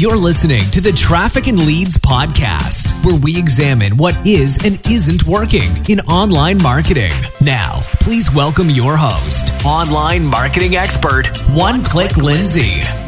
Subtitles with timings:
[0.00, 5.26] You're listening to the Traffic and Leads podcast, where we examine what is and isn't
[5.26, 7.10] working in online marketing.
[7.40, 13.07] Now, please welcome your host, online marketing expert, One Click Lindsay.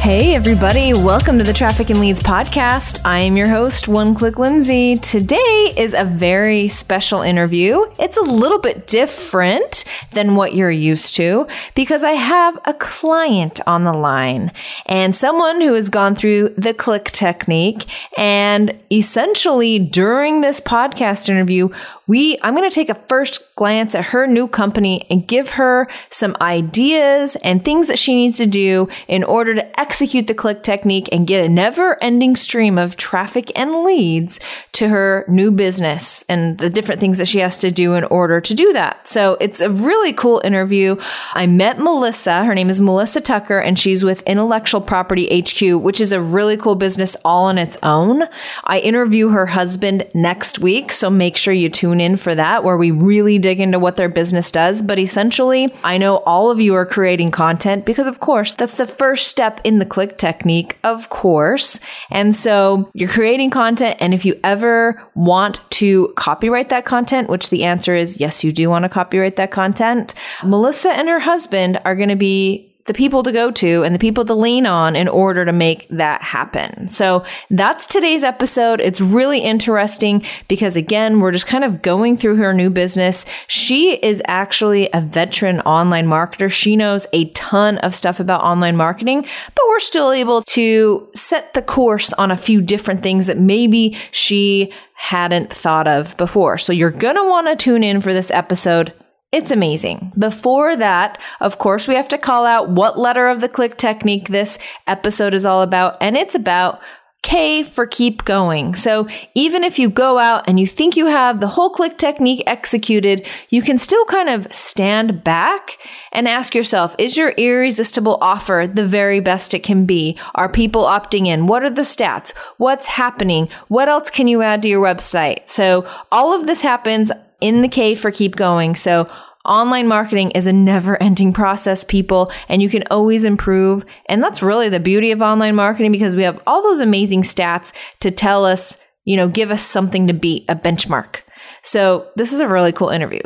[0.00, 3.00] Hey, everybody, welcome to the Traffic and Leads podcast.
[3.04, 4.96] I am your host, One Click Lindsay.
[4.96, 7.84] Today is a very special interview.
[7.98, 13.60] It's a little bit different than what you're used to because I have a client
[13.66, 14.52] on the line
[14.86, 17.84] and someone who has gone through the click technique.
[18.16, 21.70] And essentially, during this podcast interview,
[22.08, 25.88] we I'm going to take a first glance at her new company and give her
[26.10, 30.62] some ideas and things that she needs to do in order to execute the click
[30.62, 34.40] technique and get a never-ending stream of traffic and leads
[34.72, 38.40] to her new business and the different things that she has to do in order
[38.40, 39.06] to do that.
[39.06, 40.96] So, it's a really cool interview.
[41.34, 46.00] I met Melissa, her name is Melissa Tucker and she's with Intellectual Property HQ, which
[46.00, 48.22] is a really cool business all on its own.
[48.64, 52.76] I interview her husband next week, so make sure you tune in for that, where
[52.76, 54.82] we really dig into what their business does.
[54.82, 58.86] But essentially, I know all of you are creating content because, of course, that's the
[58.86, 61.80] first step in the click technique, of course.
[62.10, 63.96] And so you're creating content.
[64.00, 68.52] And if you ever want to copyright that content, which the answer is yes, you
[68.52, 72.94] do want to copyright that content, Melissa and her husband are going to be the
[72.94, 76.20] people to go to and the people to lean on in order to make that
[76.22, 76.88] happen.
[76.88, 78.80] So that's today's episode.
[78.80, 83.24] It's really interesting because again, we're just kind of going through her new business.
[83.46, 86.50] She is actually a veteran online marketer.
[86.50, 91.54] She knows a ton of stuff about online marketing, but we're still able to set
[91.54, 96.58] the course on a few different things that maybe she hadn't thought of before.
[96.58, 98.92] So you're going to want to tune in for this episode.
[99.30, 100.12] It's amazing.
[100.18, 104.28] Before that, of course, we have to call out what letter of the click technique
[104.28, 105.98] this episode is all about.
[106.00, 106.80] And it's about
[107.22, 108.74] K for keep going.
[108.74, 112.42] So even if you go out and you think you have the whole click technique
[112.46, 115.76] executed, you can still kind of stand back
[116.12, 120.16] and ask yourself, is your irresistible offer the very best it can be?
[120.36, 121.48] Are people opting in?
[121.48, 122.34] What are the stats?
[122.56, 123.50] What's happening?
[123.66, 125.48] What else can you add to your website?
[125.48, 127.10] So all of this happens
[127.40, 128.74] in the K for keep going.
[128.74, 129.06] So
[129.48, 133.84] online marketing is a never ending process, people, and you can always improve.
[134.08, 137.72] And that's really the beauty of online marketing because we have all those amazing stats
[138.00, 141.22] to tell us, you know, give us something to beat a benchmark.
[141.62, 143.20] So this is a really cool interview.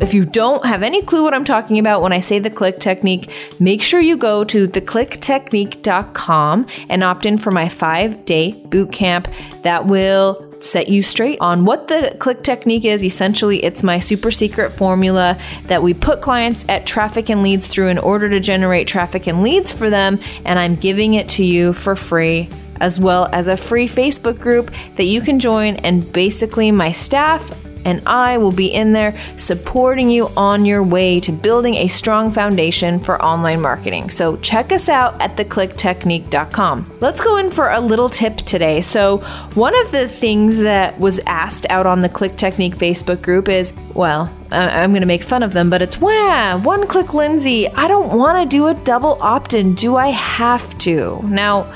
[0.00, 2.78] If you don't have any clue what I'm talking about when I say the click
[2.78, 8.92] technique, make sure you go to theclicktechnique.com and opt in for my five day boot
[8.92, 9.28] camp
[9.62, 13.04] that will set you straight on what the click technique is.
[13.04, 17.88] Essentially, it's my super secret formula that we put clients at traffic and leads through
[17.88, 20.18] in order to generate traffic and leads for them.
[20.44, 22.48] And I'm giving it to you for free
[22.80, 25.76] as well as a free Facebook group that you can join.
[25.76, 27.50] And basically, my staff
[27.84, 32.30] and I will be in there supporting you on your way to building a strong
[32.30, 34.10] foundation for online marketing.
[34.10, 36.98] So check us out at theclicktechnique.com.
[37.00, 38.80] Let's go in for a little tip today.
[38.80, 39.18] So,
[39.54, 43.74] one of the things that was asked out on the Click Technique Facebook group is,
[43.94, 47.68] well, I'm going to make fun of them, but it's wow, one click Lindsay.
[47.68, 49.74] I don't want to do a double opt in.
[49.74, 51.20] Do I have to?
[51.24, 51.72] Now,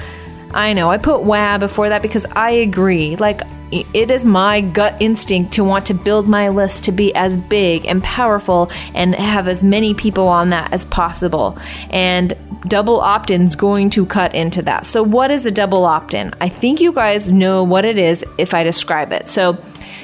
[0.53, 3.17] I know I put WA before that because I agree.
[3.17, 7.37] Like, it is my gut instinct to want to build my list to be as
[7.37, 11.59] big and powerful and have as many people on that as possible.
[11.91, 12.37] And
[12.67, 14.87] double opt in is going to cut into that.
[14.87, 16.35] So, what is a double opt in?
[16.41, 19.29] I think you guys know what it is if I describe it.
[19.29, 19.63] So,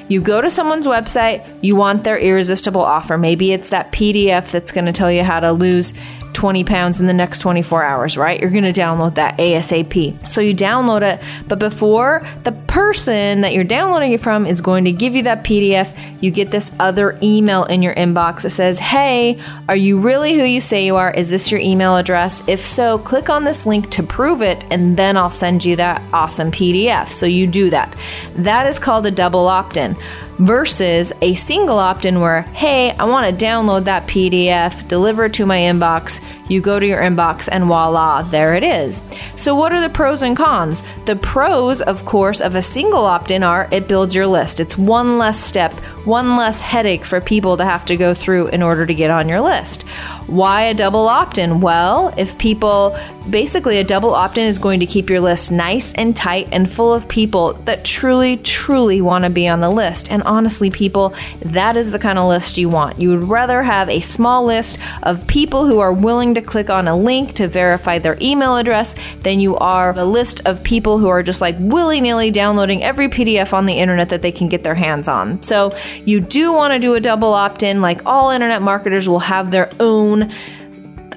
[0.08, 3.16] you go to someone's website, you want their irresistible offer.
[3.16, 5.94] Maybe it's that PDF that's going to tell you how to lose
[6.34, 8.40] 20 pounds in the next 24 hours, right?
[8.40, 10.28] You're going to download that ASAP.
[10.28, 14.84] So you download it, but before the person that you're downloading it from is going
[14.84, 18.78] to give you that PDF, you get this other email in your inbox that says,
[18.78, 21.10] Hey, are you really who you say you are?
[21.10, 22.46] Is this your email address?
[22.48, 26.02] If so, click on this link to prove it, and then I'll send you that
[26.12, 27.08] awesome PDF.
[27.08, 27.96] So you do that.
[28.36, 29.96] That is called a double opt in
[30.38, 35.34] versus a single opt in where, hey, I want to download that PDF, deliver it
[35.34, 36.20] to my inbox.
[36.48, 39.02] You go to your inbox and voila, there it is.
[39.36, 40.82] So, what are the pros and cons?
[41.06, 44.60] The pros, of course, of a single opt in are it builds your list.
[44.60, 45.72] It's one less step,
[46.04, 49.28] one less headache for people to have to go through in order to get on
[49.28, 49.82] your list.
[50.26, 51.60] Why a double opt in?
[51.60, 52.96] Well, if people
[53.28, 56.70] basically a double opt in is going to keep your list nice and tight and
[56.70, 60.10] full of people that truly, truly want to be on the list.
[60.10, 62.98] And honestly, people, that is the kind of list you want.
[62.98, 66.88] You would rather have a small list of people who are willing to click on
[66.88, 71.08] a link to verify their email address than you are a list of people who
[71.08, 74.62] are just like willy nilly downloading every PDF on the internet that they can get
[74.62, 75.42] their hands on.
[75.42, 79.20] So you do want to do a double opt in, like all internet marketers will
[79.20, 80.32] have their own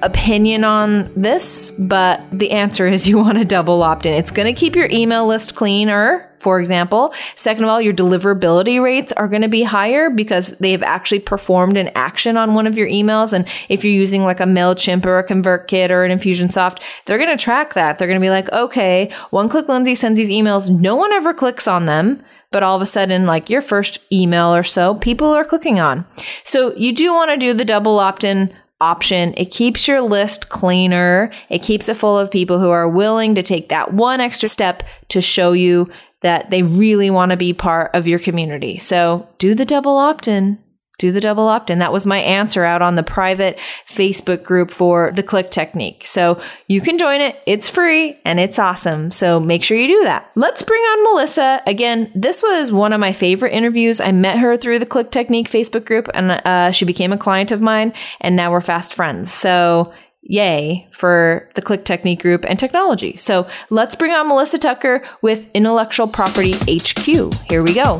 [0.02, 4.14] opinion on this, but the answer is you want to double opt in.
[4.14, 7.14] It's going to keep your email list cleaner, for example.
[7.36, 11.76] Second of all, your deliverability rates are going to be higher because they've actually performed
[11.76, 13.32] an action on one of your emails.
[13.32, 17.36] And if you're using like a MailChimp or a ConvertKit or an Infusionsoft, they're going
[17.36, 17.98] to track that.
[17.98, 20.70] They're going to be like, okay, one click Lindsay sends these emails.
[20.70, 24.54] No one ever clicks on them but all of a sudden, like your first email
[24.54, 26.06] or so, people are clicking on.
[26.44, 29.34] So you do want to do the double opt in option.
[29.36, 31.30] It keeps your list cleaner.
[31.48, 34.82] It keeps it full of people who are willing to take that one extra step
[35.08, 35.90] to show you
[36.20, 38.78] that they really want to be part of your community.
[38.78, 40.58] So do the double opt in
[40.98, 41.78] do the double opt in.
[41.78, 46.04] That was my answer out on the private Facebook group for the click technique.
[46.04, 47.40] So you can join it.
[47.46, 49.10] It's free and it's awesome.
[49.12, 50.30] So make sure you do that.
[50.34, 51.62] Let's bring on Melissa.
[51.66, 54.00] Again, this was one of my favorite interviews.
[54.00, 57.52] I met her through the click technique Facebook group and uh, she became a client
[57.52, 59.32] of mine and now we're fast friends.
[59.32, 59.92] So
[60.22, 63.16] yay for the click technique group and technology.
[63.16, 67.32] So let's bring on Melissa Tucker with intellectual property HQ.
[67.48, 67.98] Here we go.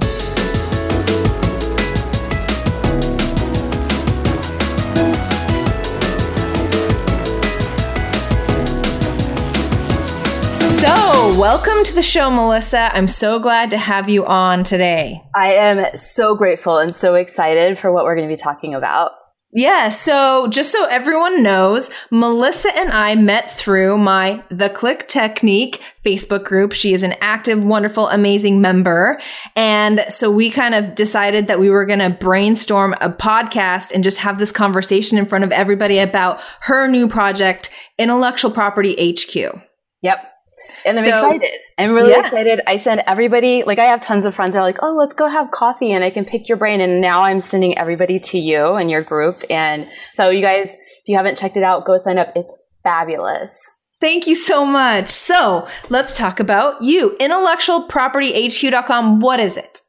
[11.39, 12.91] Welcome to the show, Melissa.
[12.93, 15.23] I'm so glad to have you on today.
[15.37, 19.12] I am so grateful and so excited for what we're going to be talking about.
[19.55, 25.81] Yeah, so just so everyone knows, Melissa and I met through my The Click Technique
[26.05, 26.75] Facebook group.
[26.75, 29.19] She is an active, wonderful, amazing member.
[29.56, 34.05] And so we kind of decided that we were going to brainstorm a podcast and
[34.05, 39.62] just have this conversation in front of everybody about her new project, Intellectual Property HQ.
[40.03, 40.38] Yep
[40.84, 41.60] and I'm so, excited.
[41.78, 42.26] I'm really yes.
[42.26, 42.60] excited.
[42.66, 45.28] I send everybody, like I have tons of friends that are like, oh, let's go
[45.28, 46.80] have coffee and I can pick your brain.
[46.80, 49.44] And now I'm sending everybody to you and your group.
[49.50, 52.32] And so you guys, if you haven't checked it out, go sign up.
[52.36, 53.58] It's fabulous.
[54.00, 55.08] Thank you so much.
[55.08, 57.16] So let's talk about you.
[57.19, 59.20] Intellectual Property Intellectualpropertyhq.com.
[59.20, 59.80] What is it?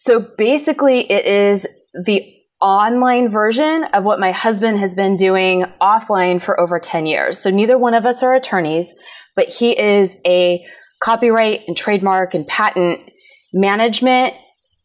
[0.00, 1.66] So basically it is
[2.04, 7.38] the online version of what my husband has been doing offline for over 10 years.
[7.38, 8.92] So neither one of us are attorneys,
[9.36, 10.64] but he is a
[11.02, 13.00] copyright and trademark and patent
[13.52, 14.34] management.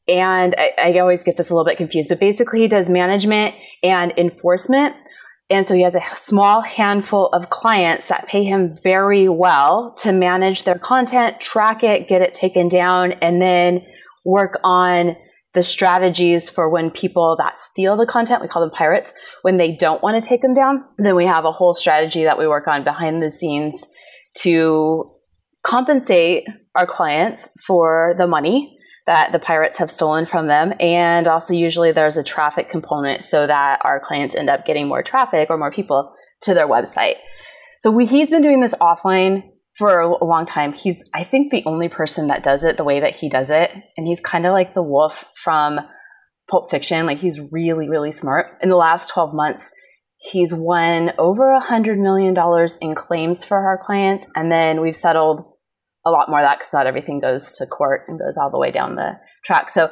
[0.08, 3.56] And I, I always get this a little bit confused, but basically he does management
[3.84, 4.96] and enforcement.
[5.50, 10.12] And so he has a small handful of clients that pay him very well to
[10.12, 13.80] manage their content, track it, get it taken down, and then
[14.26, 15.16] work on
[15.60, 19.76] the strategies for when people that steal the content, we call them pirates, when they
[19.76, 22.66] don't want to take them down, then we have a whole strategy that we work
[22.66, 23.84] on behind the scenes
[24.38, 25.04] to
[25.64, 26.46] compensate
[26.76, 28.74] our clients for the money
[29.06, 30.72] that the pirates have stolen from them.
[30.80, 35.04] And also, usually, there's a traffic component so that our clients end up getting more
[35.04, 36.14] traffic or more people
[36.44, 37.16] to their website.
[37.82, 39.44] So we, he's been doing this offline
[39.80, 40.74] for a long time.
[40.74, 43.72] He's, I think, the only person that does it the way that he does it.
[43.98, 45.80] And he's kind of like the wolf from
[46.52, 47.08] Pulp Fiction.
[47.08, 48.58] Like, he's really, really smart.
[48.62, 49.72] In the last 12 months,
[50.22, 54.96] He's won over a hundred million dollars in claims for our clients, and then we've
[54.96, 55.46] settled
[56.06, 58.60] a lot more of that because not everything goes to court and goes all the
[58.60, 59.14] way down the
[59.46, 59.70] track.
[59.70, 59.90] So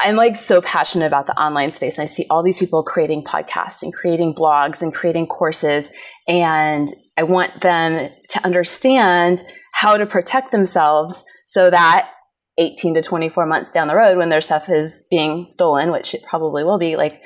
[0.00, 1.98] I'm like so passionate about the online space.
[1.98, 5.90] I see all these people creating podcasts and creating blogs and creating courses.
[6.26, 12.10] And I want them to understand how to protect themselves so that
[12.58, 16.22] 18 to 24 months down the road when their stuff is being stolen, which it
[16.22, 17.20] probably will be, like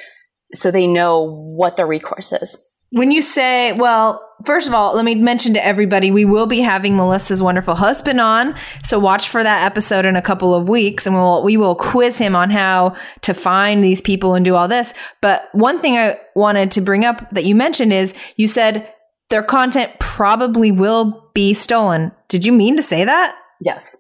[0.55, 1.23] so they know
[1.57, 2.59] what the recourse is.
[2.93, 6.61] When you say, well, first of all, let me mention to everybody, we will be
[6.61, 8.55] having Melissa's wonderful husband on.
[8.83, 12.19] So watch for that episode in a couple of weeks and we'll, we will quiz
[12.19, 14.93] him on how to find these people and do all this.
[15.23, 18.93] But one thing I wanted to bring up that you mentioned is you said
[19.31, 22.13] their content probably will be stolen.
[22.29, 23.35] Did you mean to say that?
[23.63, 23.97] Yes,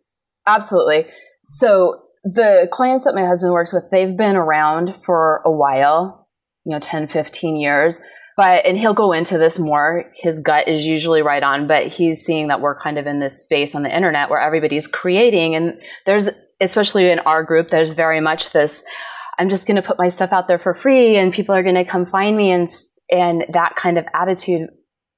[0.47, 1.07] absolutely.
[1.45, 6.19] So the clients that my husband works with, they've been around for a while
[6.65, 8.01] you know 10 15 years
[8.37, 12.25] but and he'll go into this more his gut is usually right on but he's
[12.25, 15.81] seeing that we're kind of in this space on the internet where everybody's creating and
[16.07, 16.29] there's
[16.61, 18.83] especially in our group there's very much this
[19.39, 21.75] i'm just going to put my stuff out there for free and people are going
[21.75, 22.71] to come find me and
[23.13, 24.71] and that kind of attitude,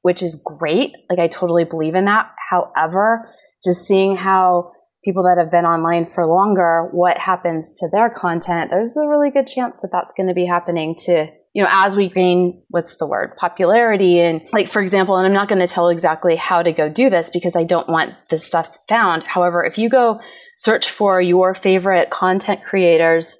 [0.02, 0.92] which is great.
[1.08, 2.30] Like I totally believe in that.
[2.50, 3.30] However,
[3.62, 4.72] just seeing how
[5.04, 9.30] people that have been online for longer, what happens to their content, there's a really
[9.30, 12.96] good chance that that's going to be happening to you know, as we gain, what's
[12.96, 14.18] the word, popularity.
[14.18, 17.08] And like, for example, and I'm not going to tell exactly how to go do
[17.08, 19.24] this because I don't want this stuff found.
[19.28, 20.20] However, if you go
[20.58, 23.36] search for your favorite content creators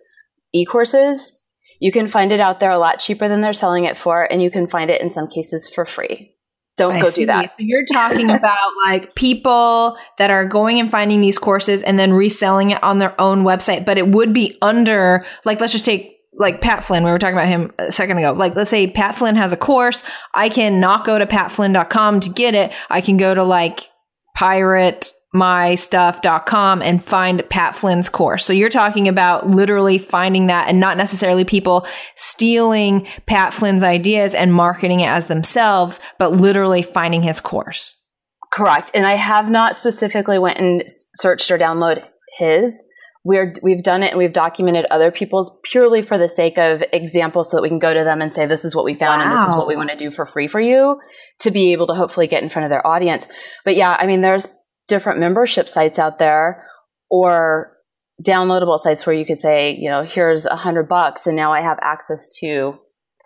[0.54, 1.36] e-courses,
[1.80, 4.22] you can find it out there a lot cheaper than they're selling it for.
[4.22, 6.36] And you can find it in some cases for free.
[6.76, 7.22] Don't I go see.
[7.22, 7.50] do that.
[7.50, 12.12] So you're talking about like people that are going and finding these courses and then
[12.12, 16.13] reselling it on their own website, but it would be under like let's just take
[16.36, 18.32] like Pat Flynn, we were talking about him a second ago.
[18.32, 20.04] Like, let's say Pat Flynn has a course.
[20.34, 22.72] I can not go to patflynn.com to get it.
[22.90, 23.80] I can go to like
[24.34, 28.44] pirate mystuff.com and find Pat Flynn's course.
[28.44, 34.32] So you're talking about literally finding that and not necessarily people stealing Pat Flynn's ideas
[34.32, 37.96] and marketing it as themselves, but literally finding his course.
[38.52, 38.92] Correct.
[38.94, 42.04] And I have not specifically went and searched or download
[42.38, 42.84] his
[43.24, 47.42] we're we've done it and we've documented other people's purely for the sake of example
[47.42, 49.24] so that we can go to them and say this is what we found wow.
[49.24, 51.00] and this is what we want to do for free for you
[51.40, 53.26] to be able to hopefully get in front of their audience.
[53.64, 54.46] But yeah i mean there's
[54.88, 56.66] different membership sites out there
[57.10, 57.72] or
[58.24, 61.60] downloadable sites where you could say you know here's a hundred bucks and now i
[61.60, 62.78] have access to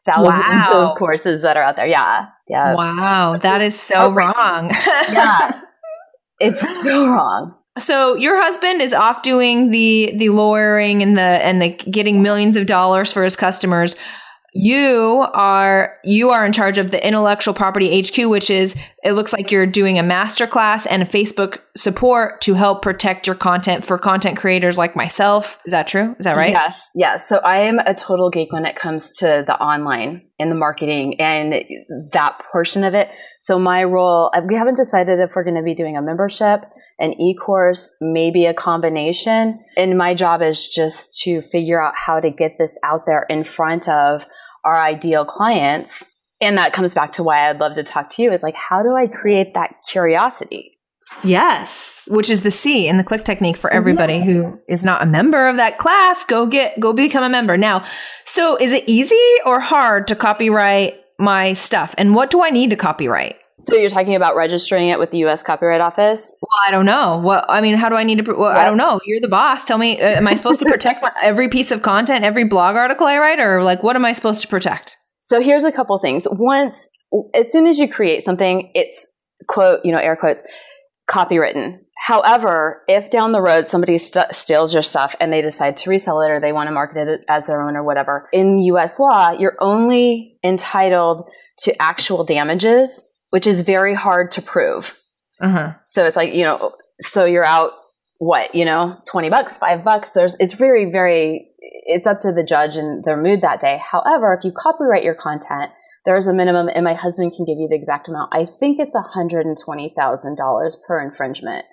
[0.06, 0.90] thousands wow.
[0.90, 1.86] of courses that are out there.
[1.86, 2.26] Yeah.
[2.48, 2.74] Yeah.
[2.74, 3.36] Wow.
[3.36, 4.70] That is so wrong.
[5.12, 5.60] Yeah.
[6.40, 11.60] It's so wrong so your husband is off doing the the lawyering and the and
[11.62, 13.94] the getting millions of dollars for his customers
[14.54, 19.32] you are you are in charge of the intellectual property HQ, which is it looks
[19.32, 23.98] like you're doing a masterclass and a Facebook support to help protect your content for
[23.98, 25.60] content creators like myself.
[25.66, 26.16] Is that true?
[26.18, 26.50] Is that right?
[26.50, 27.28] Yes, yes.
[27.28, 31.20] So I am a total geek when it comes to the online and the marketing
[31.20, 31.52] and
[32.12, 33.08] that portion of it.
[33.40, 36.64] So my role, uh, we haven't decided if we're going to be doing a membership,
[36.98, 39.58] an e-course, maybe a combination.
[39.76, 43.44] And my job is just to figure out how to get this out there in
[43.44, 44.24] front of
[44.64, 46.04] our ideal clients.
[46.40, 48.82] And that comes back to why I'd love to talk to you is like, how
[48.82, 50.77] do I create that curiosity?
[51.24, 55.06] Yes, which is the C in the click technique for everybody who is not a
[55.06, 56.24] member of that class.
[56.24, 57.56] Go get, go become a member.
[57.56, 57.84] Now,
[58.24, 61.94] so is it easy or hard to copyright my stuff?
[61.98, 63.36] And what do I need to copyright?
[63.60, 65.42] So you're talking about registering it with the U.S.
[65.42, 66.36] Copyright Office?
[66.40, 67.18] Well, I don't know.
[67.18, 68.32] What I mean, how do I need to?
[68.32, 68.60] Well, yep.
[68.60, 69.00] I don't know.
[69.04, 69.64] You're the boss.
[69.64, 72.76] Tell me, uh, am I supposed to protect my, every piece of content, every blog
[72.76, 74.96] article I write, or like what am I supposed to protect?
[75.26, 76.28] So here's a couple things.
[76.30, 76.88] Once,
[77.34, 79.08] as soon as you create something, it's
[79.48, 80.42] quote, you know, air quotes,
[81.08, 81.78] copywritten.
[82.06, 86.20] However, if down the road somebody st- steals your stuff and they decide to resell
[86.22, 89.30] it or they want to market it as their own or whatever, in US law,
[89.30, 94.98] you're only entitled to actual damages which is very hard to prove.
[95.40, 95.74] Uh-huh.
[95.86, 97.72] So it's like, you know, so you're out
[98.18, 100.10] what, you know, 20 bucks, five bucks.
[100.10, 103.80] There's, it's very, very, it's up to the judge and their mood that day.
[103.82, 105.72] However, if you copyright your content,
[106.04, 108.30] there's a minimum and my husband can give you the exact amount.
[108.32, 111.64] I think it's $120,000 per infringement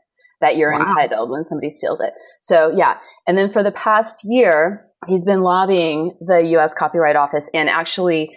[0.41, 0.79] that you're wow.
[0.79, 2.13] entitled when somebody steals it.
[2.41, 2.99] So yeah.
[3.27, 8.31] And then for the past year, he's been lobbying the US Copyright Office and actually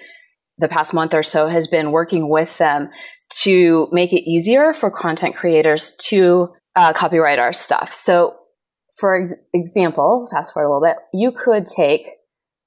[0.59, 2.90] the past month or so has been working with them
[3.31, 7.93] to make it easier for content creators to uh, copyright our stuff.
[7.93, 8.37] So,
[8.99, 12.09] for example, fast forward a little bit, you could take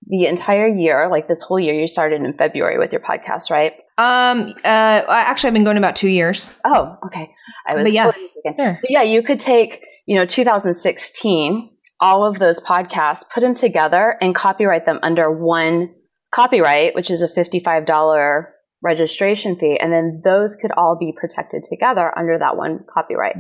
[0.08, 3.74] the entire year, like this whole year, you started in February with your podcast, right?
[3.98, 6.52] Um, uh, actually, I've been going about two years.
[6.66, 7.32] Oh, okay.
[7.68, 8.18] I was, but yes,
[8.58, 8.78] sure.
[8.78, 11.70] so yeah, you could take, you know, 2016,
[12.00, 15.94] all of those podcasts, put them together and copyright them under one
[16.34, 18.46] copyright, which is a $55
[18.82, 19.78] registration fee.
[19.80, 23.36] And then those could all be protected together under that one copyright.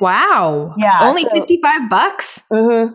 [0.00, 0.74] Wow.
[0.76, 0.98] Yeah.
[1.02, 2.42] Only so, 55 bucks?
[2.52, 2.94] Mm-hmm.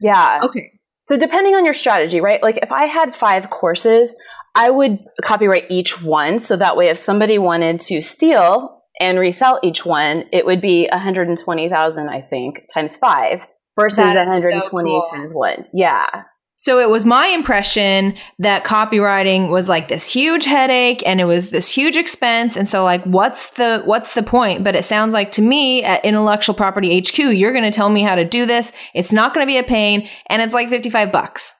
[0.00, 0.40] Yeah.
[0.44, 0.72] Okay.
[1.02, 2.42] So depending on your strategy, right?
[2.42, 4.14] Like if I had five courses,
[4.54, 6.38] I would copyright each one.
[6.38, 10.88] So that way, if somebody wanted to steal and resell each one, it would be
[10.90, 15.06] 120,000, I think, times five versus 120 so cool.
[15.10, 15.66] times one.
[15.72, 16.06] Yeah.
[16.56, 21.50] So it was my impression that copyrighting was like this huge headache and it was
[21.50, 22.56] this huge expense.
[22.56, 24.64] And so like, what's the, what's the point?
[24.64, 28.00] But it sounds like to me at intellectual property HQ, you're going to tell me
[28.00, 28.72] how to do this.
[28.94, 31.54] It's not going to be a pain and it's like 55 bucks.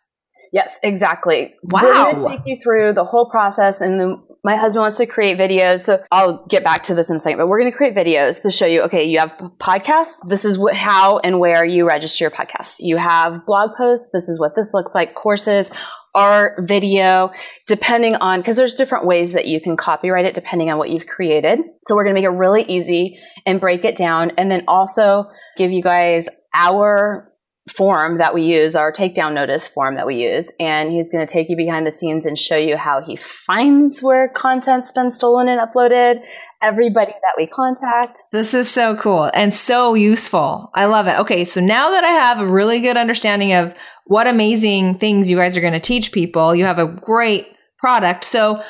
[0.54, 1.52] Yes, exactly.
[1.64, 1.82] Wow.
[1.82, 5.06] We're going to take you through the whole process and then my husband wants to
[5.06, 5.80] create videos.
[5.80, 8.40] So I'll get back to this in a second, but we're going to create videos
[8.42, 10.12] to show you, okay, you have podcasts.
[10.28, 12.76] This is what, how and where you register your podcast.
[12.78, 14.11] You have blog posts.
[14.12, 15.16] This is what this looks like.
[15.16, 15.73] Courses,
[16.14, 17.32] art, video,
[17.66, 21.08] depending on, cause there's different ways that you can copyright it depending on what you've
[21.08, 21.58] created.
[21.82, 25.25] So we're going to make it really easy and break it down and then also
[25.56, 27.34] give you guys our
[27.68, 30.50] form that we use, our takedown notice form that we use.
[30.61, 34.02] And he's going to take you behind the scenes and show you how he finds
[34.02, 36.21] where content's been stolen and uploaded,
[36.62, 38.23] everybody that we contact.
[38.33, 40.71] This is so cool and so useful.
[40.75, 41.18] I love it.
[41.21, 43.75] Okay, so now that I have a really good understanding of
[44.06, 47.47] what amazing things you guys are going to teach people, you have a great
[47.78, 48.25] product.
[48.25, 48.62] So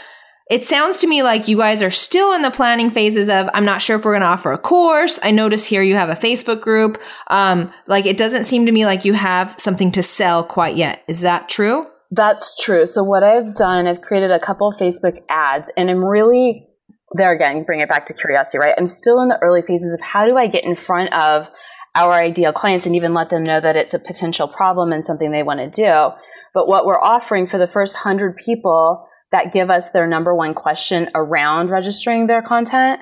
[0.50, 3.64] it sounds to me like you guys are still in the planning phases of I'm
[3.64, 5.18] not sure if we're going to offer a course.
[5.22, 7.00] I notice here you have a Facebook group.
[7.28, 11.02] Um, like it doesn't seem to me like you have something to sell quite yet.
[11.08, 11.86] Is that true?
[12.10, 12.84] That's true.
[12.84, 16.68] So what I've done, I've created a couple Facebook ads and I'm really
[17.12, 18.74] there again, bring it back to curiosity, right?
[18.76, 21.48] I'm still in the early phases of how do I get in front of
[21.94, 25.30] our ideal clients and even let them know that it's a potential problem and something
[25.30, 26.10] they want to do.
[26.52, 30.54] But what we're offering for the first hundred people that give us their number one
[30.54, 33.00] question around registering their content,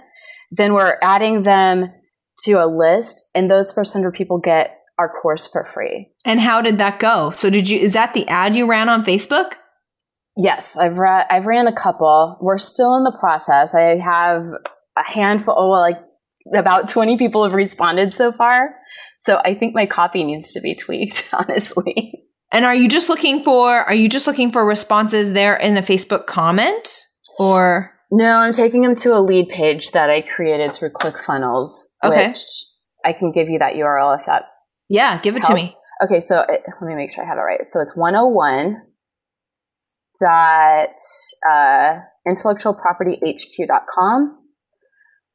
[0.50, 1.92] then we're adding them
[2.44, 6.10] to a list and those first 100 people get our course for free.
[6.24, 7.32] And how did that go?
[7.32, 9.52] So did you is that the ad you ran on Facebook?
[10.38, 12.38] Yes, I've ra- I've ran a couple.
[12.40, 13.74] We're still in the process.
[13.74, 14.42] I have
[14.96, 16.00] a handful, oh, well, like
[16.56, 18.74] about 20 people have responded so far.
[19.20, 22.24] So I think my copy needs to be tweaked, honestly.
[22.52, 25.80] And are you just looking for are you just looking for responses there in the
[25.80, 27.06] Facebook comment
[27.38, 31.70] or No, I'm taking them to a lead page that I created through ClickFunnels,
[32.04, 32.28] Okay.
[32.28, 32.40] which
[33.04, 34.42] I can give you that URL if that.
[34.88, 35.74] Yeah, give it to me.
[36.04, 37.60] Okay, so it, let me make sure I have it right.
[37.70, 38.82] So it's 101
[40.20, 40.88] dot
[41.50, 44.38] uh, intellectualpropertyhq.com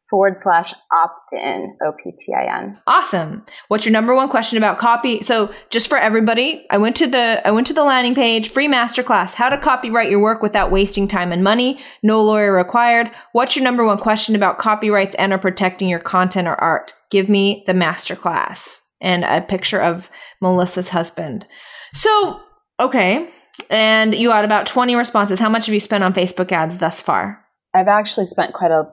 [0.10, 2.78] forward slash opt-in, O-P-T-I-N.
[2.88, 3.44] Awesome.
[3.68, 5.22] What's your number one question about copy?
[5.22, 8.68] So just for everybody, I went to the I went to the landing page, free
[8.68, 13.12] masterclass, how to copyright your work without wasting time and money, no lawyer required.
[13.34, 16.94] What's your number one question about copyrights and or protecting your content or art?
[17.12, 20.10] Give me the masterclass and a picture of
[20.42, 21.46] Melissa's husband.
[21.94, 22.40] So,
[22.80, 23.28] okay.
[23.70, 25.40] And you had about 20 responses.
[25.40, 27.44] How much have you spent on Facebook ads thus far?
[27.74, 28.86] I've actually spent quite a,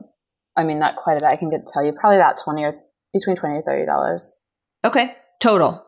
[0.57, 1.31] I mean, not quite a bit.
[1.31, 2.77] I can get, tell you probably about 20 or
[3.13, 4.31] between 20 or $30.
[4.85, 5.15] Okay.
[5.41, 5.85] Total.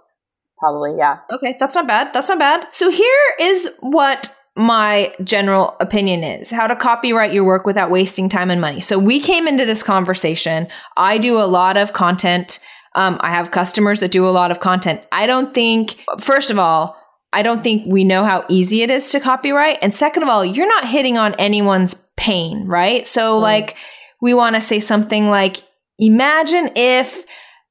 [0.59, 1.19] Probably, yeah.
[1.31, 2.13] Okay, that's not bad.
[2.13, 2.67] That's not bad.
[2.73, 8.29] So here is what my general opinion is how to copyright your work without wasting
[8.29, 8.81] time and money.
[8.81, 10.67] So we came into this conversation.
[10.97, 12.59] I do a lot of content.
[12.95, 15.03] Um, I have customers that do a lot of content.
[15.13, 16.97] I don't think, first of all,
[17.35, 19.79] I don't think we know how easy it is to copyright.
[19.83, 23.07] And second of all, you're not hitting on anyone's pain, right?
[23.07, 23.77] So like
[24.21, 25.59] we want to say something like,
[25.99, 27.25] imagine if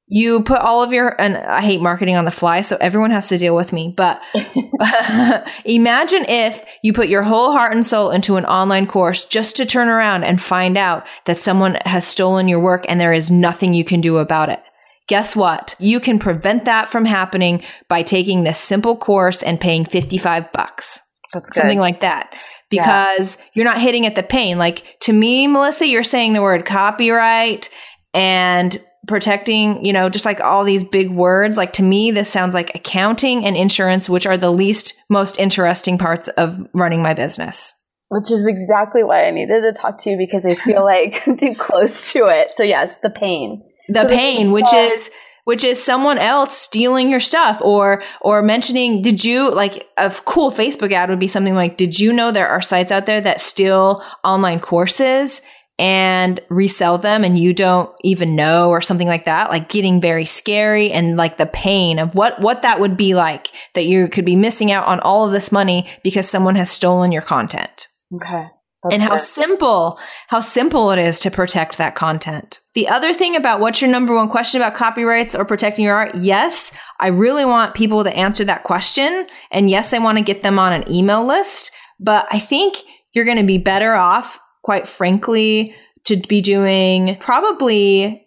[0.08, 3.28] you put all of your and I hate marketing on the fly, so everyone has
[3.28, 3.92] to deal with me.
[3.96, 4.22] But
[5.64, 9.66] imagine if you put your whole heart and soul into an online course just to
[9.66, 13.74] turn around and find out that someone has stolen your work and there is nothing
[13.74, 14.60] you can do about it.
[15.08, 15.74] Guess what?
[15.78, 21.00] You can prevent that from happening by taking this simple course and paying 55 bucks
[21.32, 21.60] That's good.
[21.60, 22.32] something like that
[22.70, 24.58] because you're not hitting at the pain.
[24.58, 27.70] Like to me, Melissa, you're saying the word copyright
[28.14, 31.56] and protecting, you know, just like all these big words.
[31.56, 35.98] Like to me, this sounds like accounting and insurance, which are the least most interesting
[35.98, 37.74] parts of running my business.
[38.08, 41.36] Which is exactly why I needed to talk to you because I feel like I'm
[41.38, 42.50] too close to it.
[42.56, 43.62] So yes, the pain.
[43.88, 45.10] The So pain, which is
[45.46, 50.50] which is someone else stealing your stuff or or mentioning did you like a cool
[50.50, 53.40] facebook ad would be something like did you know there are sites out there that
[53.40, 55.40] steal online courses
[55.78, 60.24] and resell them and you don't even know or something like that like getting very
[60.24, 64.24] scary and like the pain of what what that would be like that you could
[64.24, 68.46] be missing out on all of this money because someone has stolen your content Okay.
[68.92, 72.60] And how simple how simple it is to protect that content.
[72.74, 76.14] The other thing about what's your number one question about copyrights or protecting your art?
[76.14, 80.42] Yes, I really want people to answer that question and yes, I want to get
[80.42, 82.76] them on an email list, but I think
[83.12, 88.26] you're going to be better off quite frankly to be doing probably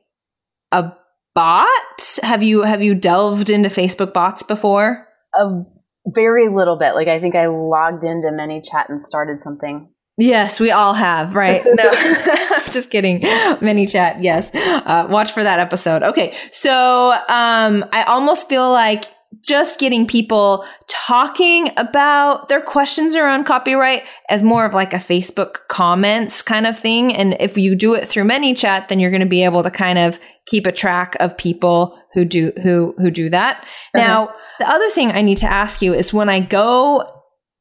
[0.71, 0.91] a
[1.35, 2.19] bot.
[2.21, 5.05] Have you have you delved into Facebook bots before?
[5.35, 5.63] a
[6.07, 6.95] very little bit.
[6.95, 9.89] Like I think I logged into ManyChat and started something.
[10.19, 11.63] Yes, we all have, right?
[11.65, 13.21] No, I'm just kidding.
[13.21, 14.53] ManyChat, yes.
[14.53, 16.03] Uh, watch for that episode.
[16.03, 19.05] Okay, so um, I almost feel like
[19.41, 25.67] just getting people talking about their questions around copyright as more of like a Facebook
[25.69, 27.15] comments kind of thing.
[27.15, 29.99] And if you do it through ManyChat, then you're going to be able to kind
[29.99, 33.65] of keep a track of people who do who who do that.
[33.95, 34.03] Okay.
[34.03, 37.18] Now, the other thing I need to ask you is when I go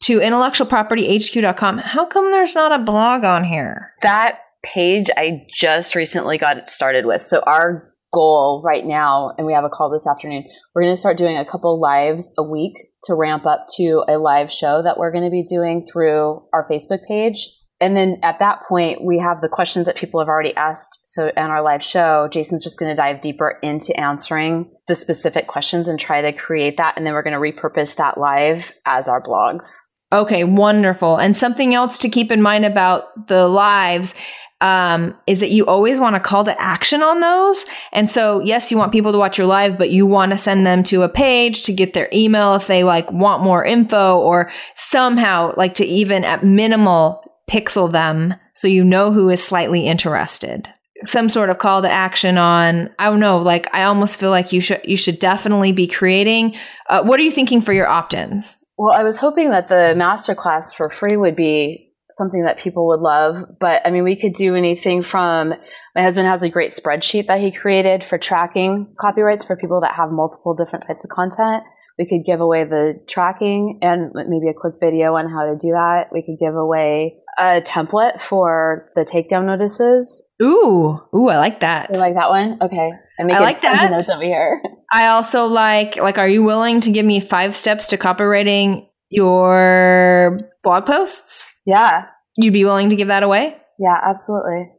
[0.08, 3.92] to intellectualpropertyhq.com, how come there's not a blog on here?
[4.00, 7.20] That page I just recently got it started with.
[7.20, 10.44] So our goal right now, and we have a call this afternoon,
[10.74, 12.72] we're going to start doing a couple lives a week
[13.04, 16.66] to ramp up to a live show that we're going to be doing through our
[16.70, 17.46] Facebook page.
[17.78, 21.12] And then at that point, we have the questions that people have already asked.
[21.12, 25.48] So in our live show, Jason's just going to dive deeper into answering the specific
[25.48, 26.94] questions and try to create that.
[26.96, 29.66] And then we're going to repurpose that live as our blogs.
[30.12, 31.16] Okay, wonderful.
[31.16, 34.14] And something else to keep in mind about the lives
[34.60, 37.64] um, is that you always want to call to action on those.
[37.92, 40.66] And so, yes, you want people to watch your live, but you want to send
[40.66, 44.50] them to a page to get their email if they like want more info or
[44.76, 50.68] somehow like to even at minimal pixel them so you know who is slightly interested.
[51.04, 54.52] Some sort of call to action on, I don't know, like I almost feel like
[54.52, 56.56] you should, you should definitely be creating.
[56.88, 58.58] Uh, what are you thinking for your opt-ins?
[58.78, 63.00] Well, I was hoping that the masterclass for free would be something that people would
[63.00, 63.44] love.
[63.58, 65.52] But I mean, we could do anything from
[65.94, 69.94] my husband has a great spreadsheet that he created for tracking copyrights for people that
[69.94, 71.64] have multiple different types of content.
[71.98, 75.72] We could give away the tracking and maybe a quick video on how to do
[75.72, 76.12] that.
[76.12, 80.28] We could give away a template for the takedown notices.
[80.42, 81.90] Ooh, ooh, I like that.
[81.92, 82.58] You like that one?
[82.60, 82.90] Okay.
[83.18, 83.90] I'm I like that.
[83.90, 84.62] Notes over here.
[84.92, 86.18] I also like like.
[86.18, 91.54] Are you willing to give me five steps to copyrighting your blog posts?
[91.66, 92.06] Yeah.
[92.36, 93.56] You'd be willing to give that away?
[93.78, 94.70] Yeah, absolutely.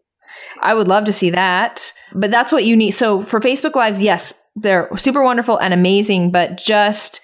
[0.61, 1.93] I would love to see that.
[2.13, 2.91] But that's what you need.
[2.91, 7.21] So for Facebook Lives, yes, they're super wonderful and amazing, but just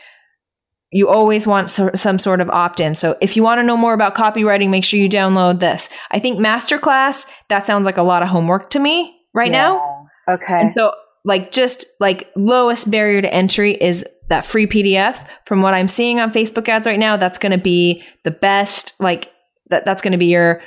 [0.95, 2.95] you always want some sort of opt in.
[2.95, 5.89] So if you want to know more about copyrighting, make sure you download this.
[6.09, 9.71] I think Masterclass, that sounds like a lot of homework to me right yeah.
[9.71, 10.07] now.
[10.29, 10.61] Okay.
[10.61, 10.93] And so,
[11.25, 15.27] like, just like lowest barrier to entry is that free PDF.
[15.45, 18.93] From what I'm seeing on Facebook ads right now, that's going to be the best.
[19.01, 19.33] Like
[19.71, 20.61] that, that's going to be your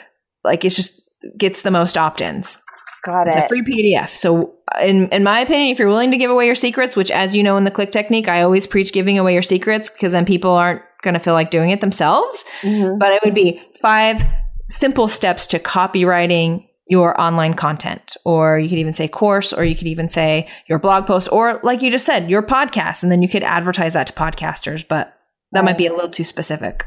[0.44, 1.00] like it's just
[1.38, 2.60] gets the most opt-ins.
[3.04, 3.30] Got it.
[3.30, 3.44] it's it.
[3.44, 4.08] a free PDF.
[4.08, 7.34] So, in in my opinion, if you're willing to give away your secrets, which as
[7.34, 10.24] you know in the click technique, I always preach giving away your secrets because then
[10.24, 12.44] people aren't going to feel like doing it themselves.
[12.62, 12.98] Mm-hmm.
[12.98, 14.22] But it would be five
[14.70, 19.76] simple steps to copyrighting your online content, or you could even say course, or you
[19.76, 23.22] could even say your blog post, or like you just said, your podcast, and then
[23.22, 24.86] you could advertise that to podcasters.
[24.86, 25.14] But
[25.52, 25.66] that right.
[25.66, 26.84] might be a little too specific.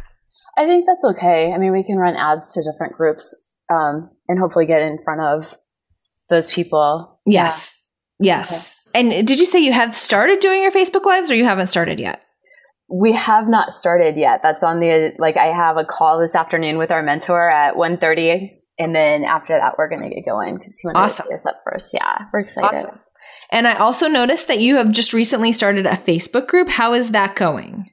[0.58, 1.54] I think that's okay.
[1.54, 3.36] I mean, we can run ads to different groups
[3.70, 5.58] um, and hopefully get in front of
[6.32, 7.20] those people.
[7.28, 7.78] Yes.
[8.20, 8.38] Yeah.
[8.38, 8.88] Yes.
[8.88, 9.00] Okay.
[9.00, 12.00] And did you say you have started doing your Facebook lives or you haven't started
[12.00, 12.24] yet?
[12.90, 14.42] We have not started yet.
[14.42, 18.50] That's on the like I have a call this afternoon with our mentor at 1:30
[18.80, 21.28] and then after that we're going to get going cuz he wanted awesome.
[21.30, 21.94] to us up first.
[21.94, 22.88] Yeah, we're excited.
[22.88, 23.00] Awesome.
[23.52, 26.70] And I also noticed that you have just recently started a Facebook group.
[26.70, 27.91] How is that going?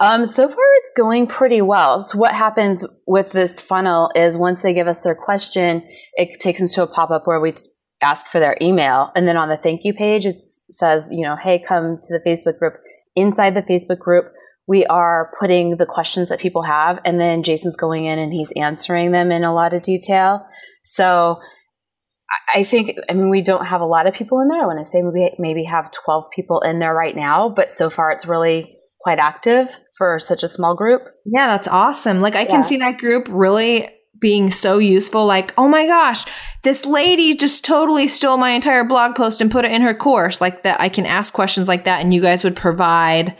[0.00, 2.02] Um, so far, it's going pretty well.
[2.02, 6.58] So, what happens with this funnel is once they give us their question, it takes
[6.58, 7.52] them to a pop up where we
[8.00, 9.12] ask for their email.
[9.14, 12.22] And then on the thank you page, it says, you know, hey, come to the
[12.26, 12.74] Facebook group.
[13.14, 14.32] Inside the Facebook group,
[14.66, 18.52] we are putting the questions that people have, and then Jason's going in and he's
[18.56, 20.46] answering them in a lot of detail.
[20.82, 21.40] So,
[22.54, 24.62] I think, I mean, we don't have a lot of people in there.
[24.62, 27.90] I want to say maybe, maybe have 12 people in there right now, but so
[27.90, 31.02] far it's really quite active for such a small group.
[31.26, 32.20] Yeah, that's awesome.
[32.20, 33.86] Like I can see that group really
[34.18, 35.26] being so useful.
[35.26, 36.24] Like, oh my gosh,
[36.62, 40.40] this lady just totally stole my entire blog post and put it in her course.
[40.40, 43.36] Like that, I can ask questions like that, and you guys would provide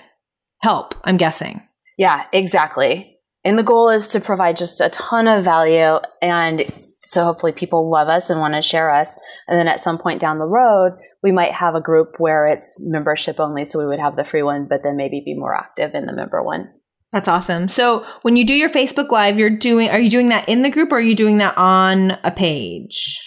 [0.58, 0.94] help.
[1.04, 1.66] I'm guessing.
[1.96, 3.16] Yeah, exactly.
[3.42, 6.70] And the goal is to provide just a ton of value and
[7.10, 9.18] so hopefully people love us and want to share us.
[9.48, 10.92] And then at some point down the road,
[11.24, 13.64] we might have a group where it's membership only.
[13.64, 16.12] So we would have the free one, but then maybe be more active in the
[16.12, 16.68] member one.
[17.10, 17.66] That's awesome.
[17.66, 20.70] So when you do your Facebook live, you're doing, are you doing that in the
[20.70, 23.18] group or are you doing that on a page?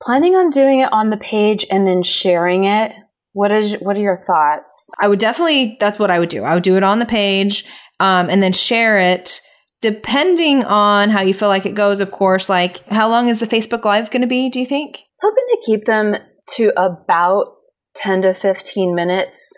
[0.00, 2.92] Planning on doing it on the page and then sharing it.
[3.32, 4.90] What is, what are your thoughts?
[5.00, 6.44] I would definitely, that's what I would do.
[6.44, 7.64] I would do it on the page,
[7.98, 9.40] um, and then share it
[9.80, 13.46] depending on how you feel like it goes, of course, like how long is the
[13.46, 14.96] Facebook Live going to be, do you think?
[14.96, 16.16] I was hoping to keep them
[16.54, 17.54] to about
[17.96, 19.52] 10 to 15 minutes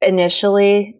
[0.00, 0.96] initially.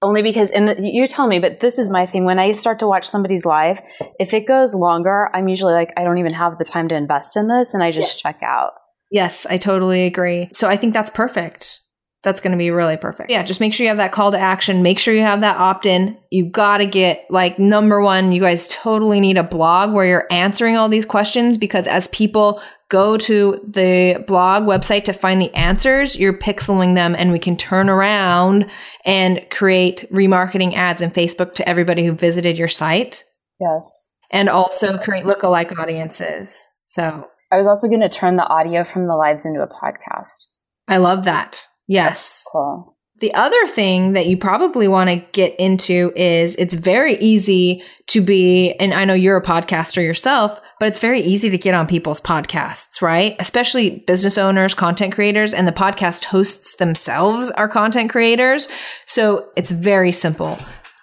[0.00, 2.24] Only because, and you tell me, but this is my thing.
[2.24, 3.80] When I start to watch somebody's live,
[4.20, 7.36] if it goes longer, I'm usually like, I don't even have the time to invest
[7.36, 8.20] in this, and I just yes.
[8.20, 8.74] check out.
[9.10, 10.50] Yes, I totally agree.
[10.52, 11.80] So I think that's perfect.
[12.24, 13.30] That's going to be really perfect.
[13.30, 14.82] Yeah, just make sure you have that call to action.
[14.82, 16.18] Make sure you have that opt in.
[16.30, 20.26] You got to get like number one, you guys totally need a blog where you're
[20.30, 25.54] answering all these questions because as people go to the blog website to find the
[25.54, 28.68] answers, you're pixeling them and we can turn around
[29.04, 33.24] and create remarketing ads in Facebook to everybody who visited your site.
[33.60, 34.12] Yes.
[34.30, 36.58] And also create lookalike audiences.
[36.84, 40.48] So I was also going to turn the audio from the lives into a podcast.
[40.88, 41.66] I love that.
[41.88, 42.46] Yes.
[42.52, 42.94] Cool.
[43.20, 48.20] The other thing that you probably want to get into is it's very easy to
[48.20, 51.88] be, and I know you're a podcaster yourself, but it's very easy to get on
[51.88, 53.34] people's podcasts, right?
[53.40, 58.68] Especially business owners, content creators, and the podcast hosts themselves are content creators.
[59.06, 60.56] So it's very simple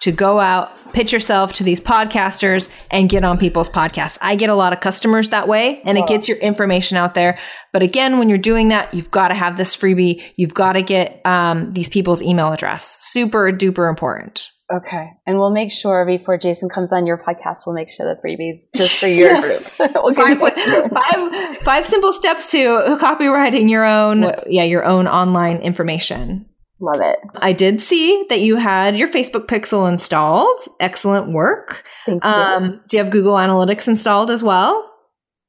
[0.05, 4.17] to go out, pitch yourself to these podcasters and get on people's podcasts.
[4.21, 7.37] I get a lot of customers that way and it gets your information out there.
[7.73, 10.23] But again, when you're doing that, you've got to have this freebie.
[10.37, 12.85] You've got to get um, these people's email address.
[13.11, 14.49] Super duper important.
[14.73, 15.09] Okay.
[15.27, 18.61] And we'll make sure before Jason comes on your podcast, we'll make sure the freebies
[18.75, 19.77] just for your Yes.
[19.77, 19.91] group.
[19.95, 25.07] we'll give five, you- five, five simple steps to copyrighting your own, yeah, your own
[25.07, 26.47] online information.
[26.81, 27.19] Love it.
[27.35, 30.59] I did see that you had your Facebook Pixel installed.
[30.79, 31.87] Excellent work.
[32.05, 32.29] Thank you.
[32.29, 34.91] Um, do you have Google Analytics installed as well?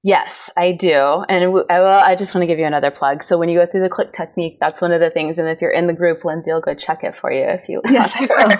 [0.04, 1.24] Yes, I do.
[1.28, 3.24] And I will, I just want to give you another plug.
[3.24, 5.36] So when you go through the click technique, that's one of the things.
[5.36, 7.80] And if you're in the group, Lindsay will go check it for you if you
[7.90, 8.52] Yes, I will.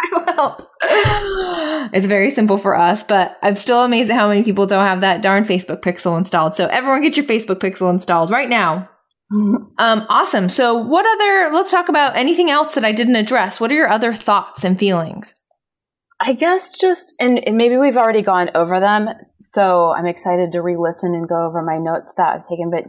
[0.00, 0.60] I
[1.86, 1.90] will.
[1.92, 5.02] It's very simple for us, but I'm still amazed at how many people don't have
[5.02, 6.56] that darn Facebook Pixel installed.
[6.56, 8.88] So everyone get your Facebook Pixel installed right now.
[9.32, 10.48] Um, awesome.
[10.48, 13.60] So what other, let's talk about anything else that I didn't address.
[13.60, 15.34] What are your other thoughts and feelings?
[16.20, 19.08] I guess just, and, and maybe we've already gone over them.
[19.38, 22.70] So I'm excited to re listen and go over my notes that I've taken.
[22.70, 22.84] But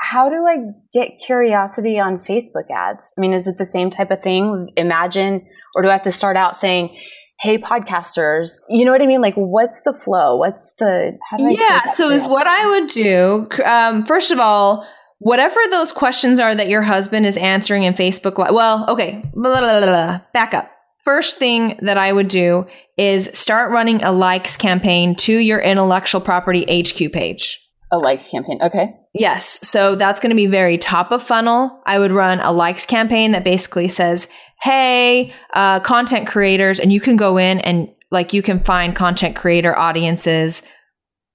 [0.00, 0.58] how do I
[0.92, 3.12] get curiosity on Facebook ads?
[3.18, 4.70] I mean, is it the same type of thing?
[4.76, 6.96] Imagine, or do I have to start out saying,
[7.40, 9.20] Hey, podcasters, you know what I mean?
[9.20, 10.36] Like, what's the flow?
[10.36, 14.38] What's the, how do I yeah so is what i would do um, first of
[14.38, 14.86] all
[15.24, 19.58] whatever those questions are that your husband is answering in facebook Li- well okay blah,
[19.58, 20.20] blah, blah, blah.
[20.32, 20.70] back up
[21.04, 26.20] first thing that i would do is start running a likes campaign to your intellectual
[26.20, 27.60] property hq page
[27.92, 28.58] A likes campaign.
[28.62, 28.94] Okay.
[29.12, 29.60] Yes.
[29.68, 31.80] So that's going to be very top of funnel.
[31.86, 34.26] I would run a likes campaign that basically says,
[34.60, 39.36] Hey, uh, content creators, and you can go in and like you can find content
[39.36, 40.62] creator audiences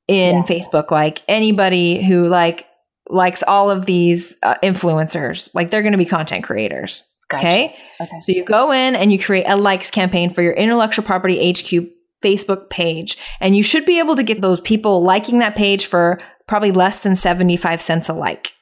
[0.09, 0.43] in Yeah.
[0.43, 2.65] Facebook, like anybody who like
[3.09, 7.09] likes all of these uh, influencers, like they're going to be content creators.
[7.29, 7.45] Gotcha.
[7.45, 7.75] Okay.
[8.01, 8.19] Okay.
[8.21, 11.89] So you go in and you create a likes campaign for your intellectual property HQ
[12.23, 13.17] Facebook page.
[13.39, 17.03] And you should be able to get those people liking that page for probably less
[17.03, 18.53] than 75 cents a like.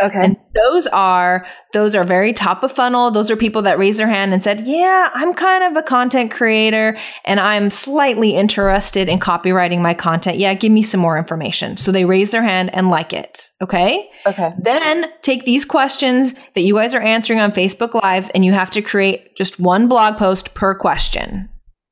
[0.00, 0.24] Okay.
[0.24, 3.10] And those are those are very top of funnel.
[3.10, 6.30] Those are people that raised their hand and said, "Yeah, I'm kind of a content
[6.30, 10.38] creator and I'm slightly interested in copyrighting my content.
[10.38, 13.50] Yeah, give me some more information." So they raise their hand and like it.
[13.60, 14.08] Okay?
[14.26, 14.52] okay.
[14.58, 18.70] Then take these questions that you guys are answering on Facebook Lives and you have
[18.72, 21.48] to create just one blog post per question.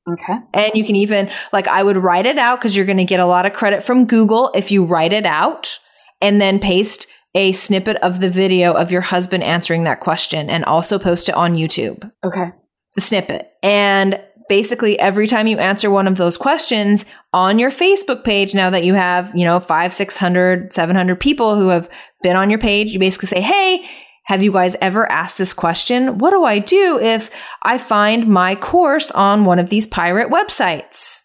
[0.09, 0.39] Okay.
[0.55, 3.21] And you can even, like, I would write it out because you're going to get
[3.21, 5.79] a lot of credit from Google if you write it out
[6.21, 10.65] and then paste a snippet of the video of your husband answering that question and
[10.65, 12.51] also post it on YouTube, Okay.
[12.95, 13.51] the snippet.
[13.63, 18.71] And basically, every time you answer one of those questions on your Facebook page, now
[18.71, 21.89] that you have, you know, five, 600, 700 people who have
[22.23, 23.89] been on your page, you basically say, Hey,
[24.25, 26.19] have you guys ever asked this question?
[26.19, 27.31] What do I do if
[27.63, 31.23] I find my course on one of these pirate websites?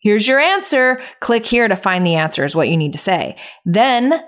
[0.00, 1.00] Here's your answer.
[1.20, 3.36] Click here to find the answer is what you need to say.
[3.64, 4.22] Then